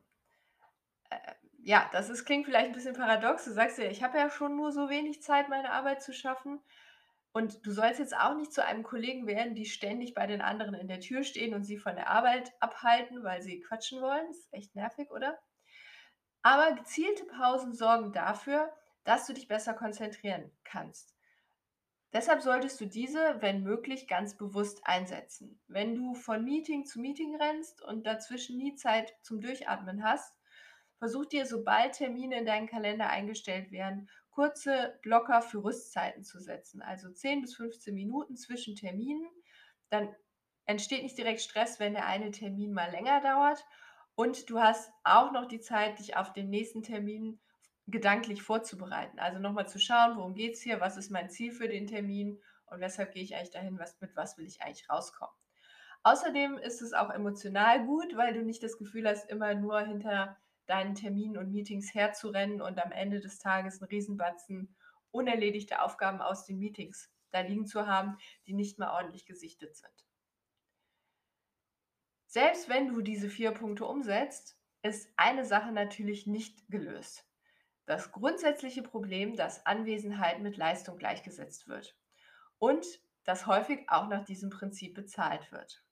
Äh, 1.10 1.18
ja, 1.64 1.90
das 1.94 2.10
ist, 2.10 2.26
klingt 2.26 2.46
vielleicht 2.46 2.68
ein 2.68 2.74
bisschen 2.74 2.96
paradox. 2.96 3.46
Du 3.46 3.52
sagst 3.52 3.78
ja, 3.78 3.86
ich 3.86 4.04
habe 4.04 4.18
ja 4.18 4.30
schon 4.30 4.58
nur 4.58 4.74
so 4.74 4.90
wenig 4.90 5.22
Zeit, 5.22 5.48
meine 5.48 5.72
Arbeit 5.72 6.04
zu 6.04 6.14
schaffen. 6.14 6.62
Und 7.32 7.66
du 7.66 7.72
sollst 7.72 8.00
jetzt 8.00 8.18
auch 8.18 8.36
nicht 8.36 8.52
zu 8.52 8.66
einem 8.66 8.84
Kollegen 8.84 9.28
werden, 9.28 9.54
die 9.54 9.66
ständig 9.66 10.14
bei 10.14 10.26
den 10.26 10.42
anderen 10.42 10.74
in 10.74 10.88
der 10.88 11.00
Tür 11.00 11.24
stehen 11.24 11.54
und 11.54 11.64
sie 11.64 11.78
von 11.78 11.96
der 11.96 12.10
Arbeit 12.10 12.52
abhalten, 12.60 13.24
weil 13.24 13.42
sie 13.42 13.60
quatschen 13.60 14.02
wollen. 14.02 14.28
Das 14.28 14.38
ist 14.38 14.54
echt 14.54 14.76
nervig, 14.76 15.12
oder? 15.12 15.38
Aber 16.42 16.74
gezielte 16.74 17.26
Pausen 17.26 17.74
sorgen 17.74 18.14
dafür, 18.14 18.74
dass 19.04 19.28
du 19.28 19.34
dich 19.34 19.48
besser 19.48 19.74
konzentrieren 19.74 20.52
kannst. 20.64 21.16
Deshalb 22.12 22.42
solltest 22.42 22.82
du 22.82 22.88
diese, 22.88 23.40
wenn 23.40 23.62
möglich, 23.62 24.08
ganz 24.08 24.36
bewusst 24.36 24.82
einsetzen. 24.84 25.60
Wenn 25.68 25.94
du 25.94 26.16
von 26.16 26.44
Meeting 26.44 26.86
zu 26.86 27.00
Meeting 27.00 27.36
rennst 27.36 27.84
und 27.84 28.08
dazwischen 28.08 28.58
nie 28.58 28.74
Zeit 28.76 29.14
zum 29.22 29.42
Durchatmen 29.42 30.04
hast, 30.04 30.34
versuch 30.98 31.26
dir, 31.26 31.46
sobald 31.46 31.94
Termine 31.94 32.40
in 32.40 32.46
deinen 32.46 32.68
Kalender 32.68 33.10
eingestellt 33.10 33.72
werden, 33.72 34.10
kurze 34.32 35.00
Blocker 35.02 35.42
für 35.42 35.64
Rüstzeiten 35.64 36.24
zu 36.24 36.40
setzen, 36.40 36.82
also 36.82 37.10
10 37.10 37.42
bis 37.42 37.56
15 37.56 37.94
Minuten 37.94 38.38
zwischen 38.38 38.76
Terminen. 38.76 39.28
Dann 39.89 40.15
entsteht 40.65 41.04
nicht 41.04 41.18
direkt 41.18 41.42
Stress, 41.42 41.80
wenn 41.80 41.94
der 41.94 42.06
eine 42.06 42.32
Termin 42.32 42.74
mal 42.74 42.92
länger 42.92 43.22
dauert. 43.22 43.65
Und 44.15 44.50
du 44.50 44.60
hast 44.60 44.92
auch 45.04 45.32
noch 45.32 45.48
die 45.48 45.62
Zeit, 45.62 46.00
dich 46.00 46.15
auf 46.18 46.34
den 46.34 46.50
nächsten 46.50 46.84
Termin 46.84 47.39
gedanklich 47.88 48.42
vorzubereiten. 48.42 49.20
Also 49.20 49.39
nochmal 49.39 49.68
zu 49.68 49.80
schauen, 49.80 50.18
worum 50.18 50.36
geht 50.36 50.56
es 50.56 50.62
hier, 50.62 50.80
was 50.80 50.98
ist 50.98 51.10
mein 51.10 51.30
Ziel 51.30 51.52
für 51.52 51.68
den 51.68 51.88
Termin 51.88 52.39
und 52.68 52.82
weshalb 52.82 53.13
gehe 53.13 53.24
ich 53.24 53.36
eigentlich 53.36 53.50
dahin, 53.52 53.80
was, 53.80 54.00
mit 54.02 54.15
was 54.15 54.38
will 54.38 54.46
ich 54.46 54.62
eigentlich 54.62 54.89
rauskommen. 54.89 55.34
Außerdem 56.04 56.58
ist 56.58 56.82
es 56.82 56.94
auch 56.94 57.10
emotional 57.10 57.86
gut, 57.86 58.15
weil 58.15 58.34
du 58.34 58.44
nicht 58.44 58.63
das 58.63 58.78
Gefühl 58.78 59.08
hast, 59.08 59.30
immer 59.30 59.54
nur 59.54 59.80
hinter 59.82 60.38
deinen 60.69 60.95
Terminen 60.95 61.38
und 61.38 61.51
Meetings 61.51 61.93
herzurennen 61.93 62.62
und 62.62 62.79
am 62.79 62.91
Ende 62.91 63.19
des 63.19 63.39
Tages 63.39 63.82
einen 63.82 63.89
Riesenbatzen 63.89 64.75
unerledigte 65.12 65.82
Aufgaben 65.82 66.21
aus 66.21 66.45
den 66.45 66.60
Meetings 66.60 67.10
da 67.32 67.41
liegen 67.41 67.65
zu 67.65 67.88
haben, 67.88 68.17
die 68.47 68.53
nicht 68.53 68.79
mehr 68.79 68.91
ordentlich 68.93 69.25
gesichtet 69.25 69.75
sind. 69.75 70.05
Selbst 72.25 72.69
wenn 72.69 72.88
du 72.88 73.01
diese 73.01 73.29
vier 73.29 73.51
Punkte 73.51 73.86
umsetzt, 73.86 74.58
ist 74.82 75.12
eine 75.17 75.45
Sache 75.45 75.71
natürlich 75.71 76.27
nicht 76.27 76.67
gelöst. 76.69 77.25
Das 77.86 78.12
grundsätzliche 78.12 78.84
Problem, 78.84 79.36
dass 79.36 79.65
Anwesenheit 79.65 80.39
mit 80.39 80.58
Leistung 80.58 80.97
gleichgesetzt 80.97 81.67
wird 81.67 81.97
und 82.60 82.86
dass 83.23 83.47
häufig 83.47 83.89
auch 83.89 84.08
nach 84.08 84.23
diesem 84.25 84.49
Prinzip 84.51 84.93
bezahlt 84.93 85.51
wird. 85.51 85.84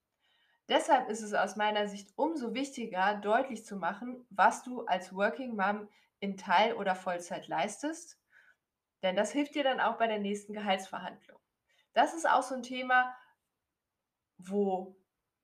Deshalb 0.70 1.10
ist 1.10 1.22
es 1.22 1.34
aus 1.34 1.56
meiner 1.56 1.88
Sicht 1.88 2.12
umso 2.18 2.54
wichtiger, 2.54 3.16
deutlich 3.16 3.66
zu 3.66 3.78
machen, 3.78 4.26
was 4.30 4.64
du 4.64 4.86
als 4.86 5.14
Working 5.14 5.56
Mom 5.56 5.88
in 6.20 6.36
Teil- 6.36 6.74
oder 6.74 6.96
Vollzeit 6.96 7.48
leistest, 7.48 8.20
denn 9.04 9.16
das 9.16 9.32
hilft 9.32 9.56
dir 9.56 9.64
dann 9.64 9.80
auch 9.80 9.98
bei 9.98 10.08
der 10.08 10.20
nächsten 10.20 10.54
Gehaltsverhandlung. 10.54 11.40
Das 11.94 12.14
ist 12.14 12.30
auch 12.30 12.44
so 12.44 12.56
ein 12.56 12.64
Thema, 12.64 13.16
wo 14.38 14.98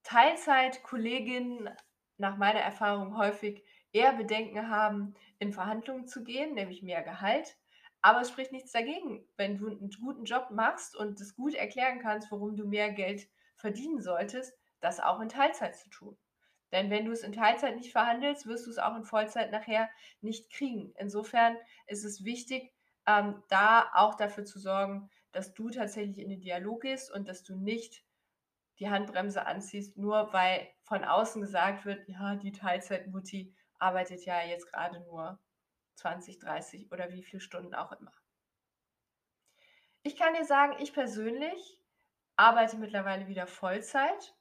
Teilzeitkolleginnen 0.03 1.69
nach 2.17 2.37
meiner 2.37 2.59
Erfahrung 2.59 3.17
häufig 3.17 3.63
eher 3.91 4.13
Bedenken 4.13 4.69
haben, 4.69 5.15
in 5.39 5.53
Verhandlungen 5.53 6.07
zu 6.07 6.23
gehen, 6.23 6.53
nämlich 6.53 6.83
mehr 6.83 7.03
Gehalt. 7.03 7.57
Aber 8.01 8.21
es 8.21 8.29
spricht 8.29 8.51
nichts 8.51 8.71
dagegen, 8.71 9.25
wenn 9.37 9.57
du 9.57 9.67
einen 9.67 9.89
guten 10.01 10.25
Job 10.25 10.49
machst 10.51 10.95
und 10.95 11.21
es 11.21 11.35
gut 11.35 11.53
erklären 11.53 11.99
kannst, 11.99 12.31
warum 12.31 12.57
du 12.57 12.67
mehr 12.67 12.91
Geld 12.91 13.29
verdienen 13.55 14.01
solltest, 14.01 14.53
das 14.83 14.99
auch 14.99 15.19
in 15.19 15.29
Teilzeit 15.29 15.75
zu 15.75 15.89
tun. 15.89 16.17
Denn 16.71 16.89
wenn 16.89 17.05
du 17.05 17.11
es 17.11 17.21
in 17.21 17.33
Teilzeit 17.33 17.75
nicht 17.75 17.91
verhandelst, 17.91 18.47
wirst 18.47 18.65
du 18.65 18.71
es 18.71 18.79
auch 18.79 18.95
in 18.95 19.03
Vollzeit 19.03 19.51
nachher 19.51 19.89
nicht 20.21 20.51
kriegen. 20.51 20.93
Insofern 20.97 21.55
ist 21.87 22.03
es 22.03 22.23
wichtig, 22.23 22.73
ähm, 23.05 23.43
da 23.49 23.91
auch 23.93 24.15
dafür 24.15 24.43
zu 24.43 24.59
sorgen, 24.59 25.09
dass 25.31 25.53
du 25.53 25.69
tatsächlich 25.69 26.19
in 26.19 26.29
den 26.29 26.41
Dialog 26.41 26.81
gehst 26.81 27.11
und 27.11 27.27
dass 27.27 27.43
du 27.43 27.55
nicht 27.55 28.03
die 28.79 28.89
Handbremse 28.89 29.45
anziehst, 29.45 29.97
nur 29.97 30.33
weil 30.33 30.67
von 30.81 31.03
außen 31.03 31.41
gesagt 31.41 31.85
wird, 31.85 32.07
ja, 32.07 32.35
die 32.35 32.51
Teilzeitmutti 32.51 33.53
arbeitet 33.77 34.25
ja 34.25 34.41
jetzt 34.41 34.71
gerade 34.71 34.99
nur 35.01 35.39
20, 35.95 36.39
30 36.39 36.91
oder 36.91 37.11
wie 37.11 37.23
viele 37.23 37.39
Stunden 37.39 37.75
auch 37.75 37.91
immer. 37.91 38.13
Ich 40.01 40.17
kann 40.17 40.33
dir 40.33 40.45
sagen, 40.45 40.75
ich 40.79 40.91
persönlich 40.91 41.79
arbeite 42.35 42.77
mittlerweile 42.77 43.27
wieder 43.27 43.47
Vollzeit 43.47 44.35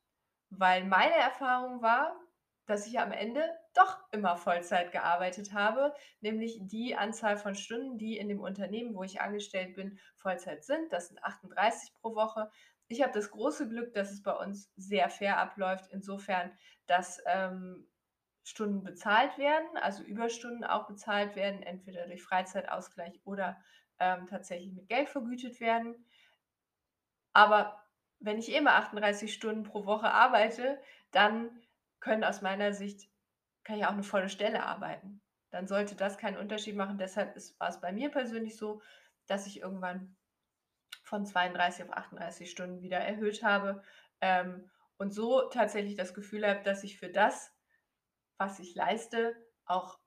weil 0.59 0.85
meine 0.85 1.15
Erfahrung 1.15 1.83
war, 1.83 2.17
dass 2.67 2.87
ich 2.87 3.01
am 3.01 3.12
Ende 3.12 3.43
doch 3.75 3.99
immer 4.12 4.37
Vollzeit 4.37 4.93
gearbeitet 4.93 5.53
habe, 5.53 5.95
nämlich 6.21 6.59
die 6.62 6.95
Anzahl 6.95 7.37
von 7.37 7.55
Stunden, 7.55 7.99
die 7.99 8.17
in 8.17 8.29
dem 8.29 8.41
Unternehmen, 8.41 8.95
wo 8.95 9.03
ich 9.03 9.21
angestellt 9.21 9.75
bin, 9.75 9.99
Vollzeit 10.15 10.65
sind. 10.65 10.93
Das 10.93 11.09
sind 11.09 11.23
38 11.23 11.95
pro 12.01 12.15
Woche. 12.15 12.51
Ich 12.88 13.03
habe 13.03 13.12
das 13.12 13.31
große 13.31 13.69
Glück, 13.69 13.95
dass 13.95 14.12
es 14.12 14.23
bei 14.23 14.33
uns 14.33 14.71
sehr 14.77 15.09
fair 15.09 15.38
abläuft, 15.38 15.87
insofern, 15.91 16.53
dass 16.87 17.21
ähm, 17.27 17.88
Stunden 18.45 18.85
bezahlt 18.85 19.38
werden, 19.38 19.77
also 19.81 20.03
Überstunden 20.03 20.65
auch 20.65 20.87
bezahlt 20.87 21.37
werden, 21.37 21.62
entweder 21.62 22.07
durch 22.07 22.23
Freizeitausgleich 22.23 23.21
oder 23.25 23.61
ähm, 23.99 24.27
tatsächlich 24.27 24.73
mit 24.73 24.88
Geld 24.88 25.09
vergütet 25.09 25.61
werden. 25.61 26.07
Aber 27.33 27.82
wenn 28.23 28.39
ich 28.39 28.55
immer 28.55 28.75
38 28.75 29.35
Stunden 29.35 29.65
pro 29.65 29.85
Woche 29.85 30.11
arbeite, 30.11 30.81
dann 31.11 31.51
können 32.01 32.25
aus 32.25 32.41
meiner 32.41 32.73
Sicht, 32.73 33.11
kann 33.65 33.77
ich 33.77 33.85
auch 33.85 33.93
eine 33.93 34.03
volle 34.03 34.29
Stelle 34.29 34.65
arbeiten. 34.65 35.21
Dann 35.51 35.67
sollte 35.67 35.95
das 35.95 36.19
keinen 36.19 36.39
Unterschied 36.39 36.77
machen. 36.77 36.99
Deshalb 36.99 37.37
ist, 37.37 37.59
war 37.61 37.69
es 37.69 37.81
bei 37.81 37.93
mir 37.93 38.11
persönlich 38.11 38.57
so, 38.57 38.81
dass 39.27 39.47
ich 39.47 39.61
irgendwann 39.61 40.17
von 41.05 41.27
32 41.27 41.85
auf 41.85 41.93
38 41.93 42.51
Stunden 42.51 42.81
wieder 42.81 42.99
erhöht 42.99 43.43
habe 43.43 43.83
ähm, 44.21 44.71
und 44.97 45.13
so 45.13 45.49
tatsächlich 45.51 45.97
das 45.97 46.15
Gefühl 46.15 46.47
habe, 46.47 46.63
dass 46.63 46.85
ich 46.85 46.99
für 46.99 47.11
das, 47.11 47.53
was 48.39 48.59
ich 48.61 48.75
leiste, 48.75 49.37
auch 49.67 49.99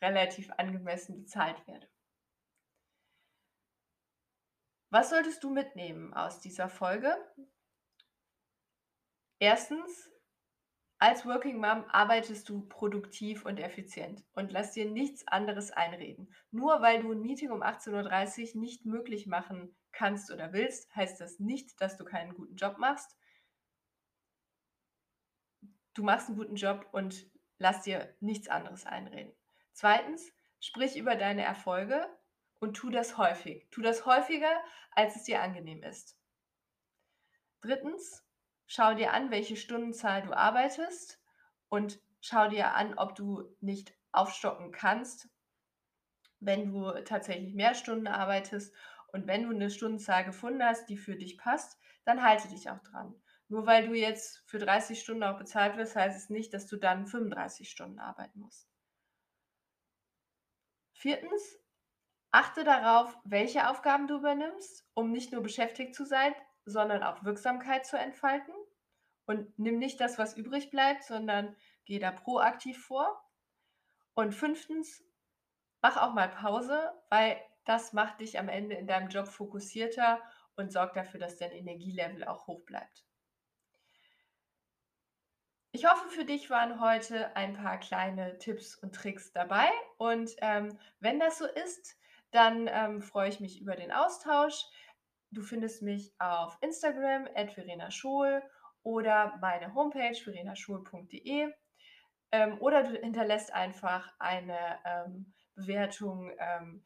relativ 0.00 0.50
angemessen 0.56 1.16
bezahlt 1.16 1.66
werde. 1.66 1.88
Was 4.94 5.10
solltest 5.10 5.42
du 5.42 5.50
mitnehmen 5.50 6.14
aus 6.14 6.38
dieser 6.38 6.68
Folge? 6.68 7.16
Erstens, 9.40 10.08
Als 11.00 11.26
Working 11.26 11.56
Mom 11.58 11.84
arbeitest 11.88 12.48
du 12.48 12.68
produktiv 12.68 13.44
und 13.44 13.58
effizient 13.58 14.24
und 14.34 14.52
lass 14.52 14.70
dir 14.70 14.88
nichts 14.88 15.26
anderes 15.26 15.72
einreden. 15.72 16.32
Nur 16.52 16.80
weil 16.80 17.02
du 17.02 17.10
ein 17.10 17.22
Meeting 17.22 17.50
um 17.50 17.62
18:30 17.64 18.54
Uhr 18.54 18.60
nicht 18.60 18.86
möglich 18.86 19.26
machen 19.26 19.76
kannst 19.90 20.30
oder 20.30 20.52
willst, 20.52 20.94
heißt 20.94 21.20
das 21.20 21.40
nicht, 21.40 21.80
dass 21.80 21.96
du 21.96 22.04
keinen 22.04 22.34
guten 22.34 22.54
Job 22.54 22.78
machst. 22.78 23.18
Du 25.94 26.04
machst 26.04 26.28
einen 26.28 26.38
guten 26.38 26.54
Job 26.54 26.86
und 26.92 27.28
lass 27.58 27.82
dir 27.82 28.14
nichts 28.20 28.48
anderes 28.48 28.86
einreden. 28.86 29.34
Zweitens, 29.72 30.32
sprich 30.60 30.96
über 30.96 31.16
deine 31.16 31.42
Erfolge 31.42 32.06
und 32.64 32.74
tu 32.74 32.90
das 32.90 33.18
häufig. 33.18 33.68
Tu 33.70 33.82
das 33.82 34.06
häufiger, 34.06 34.62
als 34.92 35.16
es 35.16 35.24
dir 35.24 35.42
angenehm 35.42 35.82
ist. 35.82 36.18
Drittens, 37.60 38.26
schau 38.66 38.94
dir 38.94 39.12
an, 39.12 39.30
welche 39.30 39.56
Stundenzahl 39.56 40.22
du 40.22 40.32
arbeitest 40.32 41.22
und 41.68 42.00
schau 42.20 42.48
dir 42.48 42.74
an, 42.74 42.98
ob 42.98 43.14
du 43.14 43.54
nicht 43.60 43.94
aufstocken 44.12 44.72
kannst, 44.72 45.28
wenn 46.40 46.72
du 46.72 46.90
tatsächlich 47.04 47.54
mehr 47.54 47.74
Stunden 47.74 48.06
arbeitest. 48.06 48.74
Und 49.12 49.26
wenn 49.26 49.44
du 49.44 49.50
eine 49.50 49.70
Stundenzahl 49.70 50.24
gefunden 50.24 50.62
hast, 50.62 50.88
die 50.88 50.96
für 50.96 51.16
dich 51.16 51.38
passt, 51.38 51.78
dann 52.04 52.22
halte 52.22 52.48
dich 52.48 52.70
auch 52.70 52.80
dran. 52.80 53.14
Nur 53.48 53.66
weil 53.66 53.86
du 53.86 53.94
jetzt 53.94 54.42
für 54.46 54.58
30 54.58 55.00
Stunden 55.00 55.22
auch 55.22 55.38
bezahlt 55.38 55.76
wirst, 55.76 55.96
heißt 55.96 56.16
es 56.16 56.30
nicht, 56.30 56.52
dass 56.54 56.66
du 56.66 56.76
dann 56.76 57.06
35 57.06 57.70
Stunden 57.70 57.98
arbeiten 57.98 58.40
musst. 58.40 58.68
Viertens, 60.94 61.63
achte 62.34 62.64
darauf, 62.64 63.16
welche 63.22 63.70
Aufgaben 63.70 64.08
du 64.08 64.16
übernimmst, 64.16 64.84
um 64.94 65.12
nicht 65.12 65.32
nur 65.32 65.40
beschäftigt 65.40 65.94
zu 65.94 66.04
sein, 66.04 66.34
sondern 66.64 67.04
auch 67.04 67.22
Wirksamkeit 67.22 67.86
zu 67.86 67.96
entfalten. 67.96 68.52
Und 69.24 69.56
nimm 69.56 69.78
nicht 69.78 70.00
das, 70.00 70.18
was 70.18 70.36
übrig 70.36 70.70
bleibt, 70.70 71.04
sondern 71.04 71.54
geh 71.84 72.00
da 72.00 72.10
proaktiv 72.10 72.84
vor. 72.84 73.24
Und 74.14 74.34
fünftens, 74.34 75.04
mach 75.80 75.96
auch 75.96 76.12
mal 76.12 76.28
Pause, 76.28 76.92
weil 77.08 77.40
das 77.64 77.92
macht 77.92 78.20
dich 78.20 78.36
am 78.36 78.48
Ende 78.48 78.74
in 78.74 78.88
deinem 78.88 79.08
Job 79.08 79.28
fokussierter 79.28 80.20
und 80.56 80.72
sorgt 80.72 80.96
dafür, 80.96 81.20
dass 81.20 81.36
dein 81.36 81.52
Energielevel 81.52 82.24
auch 82.24 82.48
hoch 82.48 82.64
bleibt. 82.64 83.04
Ich 85.70 85.88
hoffe, 85.88 86.08
für 86.08 86.24
dich 86.24 86.50
waren 86.50 86.80
heute 86.80 87.34
ein 87.36 87.54
paar 87.54 87.78
kleine 87.78 88.38
Tipps 88.38 88.74
und 88.76 88.94
Tricks 88.94 89.32
dabei. 89.32 89.68
Und 89.98 90.32
ähm, 90.40 90.78
wenn 90.98 91.20
das 91.20 91.38
so 91.38 91.46
ist, 91.46 91.96
dann 92.34 92.68
ähm, 92.68 93.00
freue 93.00 93.28
ich 93.28 93.38
mich 93.38 93.60
über 93.60 93.76
den 93.76 93.92
Austausch. 93.92 94.64
Du 95.30 95.42
findest 95.42 95.82
mich 95.82 96.12
auf 96.18 96.58
Instagram 96.60 97.28
at 97.34 97.52
Verena 97.52 97.92
Schohl 97.92 98.42
oder 98.82 99.38
meine 99.40 99.72
Homepage 99.72 100.14
verenaschul.de 100.14 101.52
ähm, 102.32 102.60
oder 102.60 102.82
du 102.82 102.98
hinterlässt 102.98 103.52
einfach 103.52 104.12
eine 104.18 104.80
ähm, 104.84 105.32
Bewertung 105.54 106.32
ähm, 106.38 106.84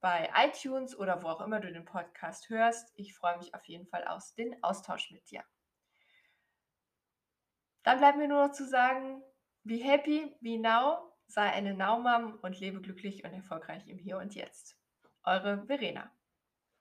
bei 0.00 0.30
iTunes 0.34 0.98
oder 0.98 1.22
wo 1.22 1.28
auch 1.28 1.42
immer 1.42 1.60
du 1.60 1.70
den 1.70 1.84
Podcast 1.84 2.48
hörst. 2.48 2.90
Ich 2.96 3.14
freue 3.14 3.36
mich 3.36 3.54
auf 3.54 3.64
jeden 3.66 3.86
Fall 3.88 4.04
aus 4.04 4.34
den 4.34 4.56
Austausch 4.62 5.10
mit 5.10 5.30
dir. 5.30 5.44
Dann 7.82 7.98
bleibt 7.98 8.16
mir 8.16 8.28
nur 8.28 8.46
noch 8.46 8.52
zu 8.52 8.66
sagen, 8.66 9.22
be 9.62 9.76
happy, 9.76 10.34
be 10.40 10.58
now, 10.58 11.12
sei 11.26 11.52
eine 11.52 11.74
Now-Mom 11.74 12.38
und 12.40 12.58
lebe 12.58 12.80
glücklich 12.80 13.24
und 13.24 13.34
erfolgreich 13.34 13.86
im 13.88 13.98
Hier 13.98 14.16
und 14.16 14.34
Jetzt. 14.34 14.78
Eure 15.26 15.56
Verena. 15.66 16.15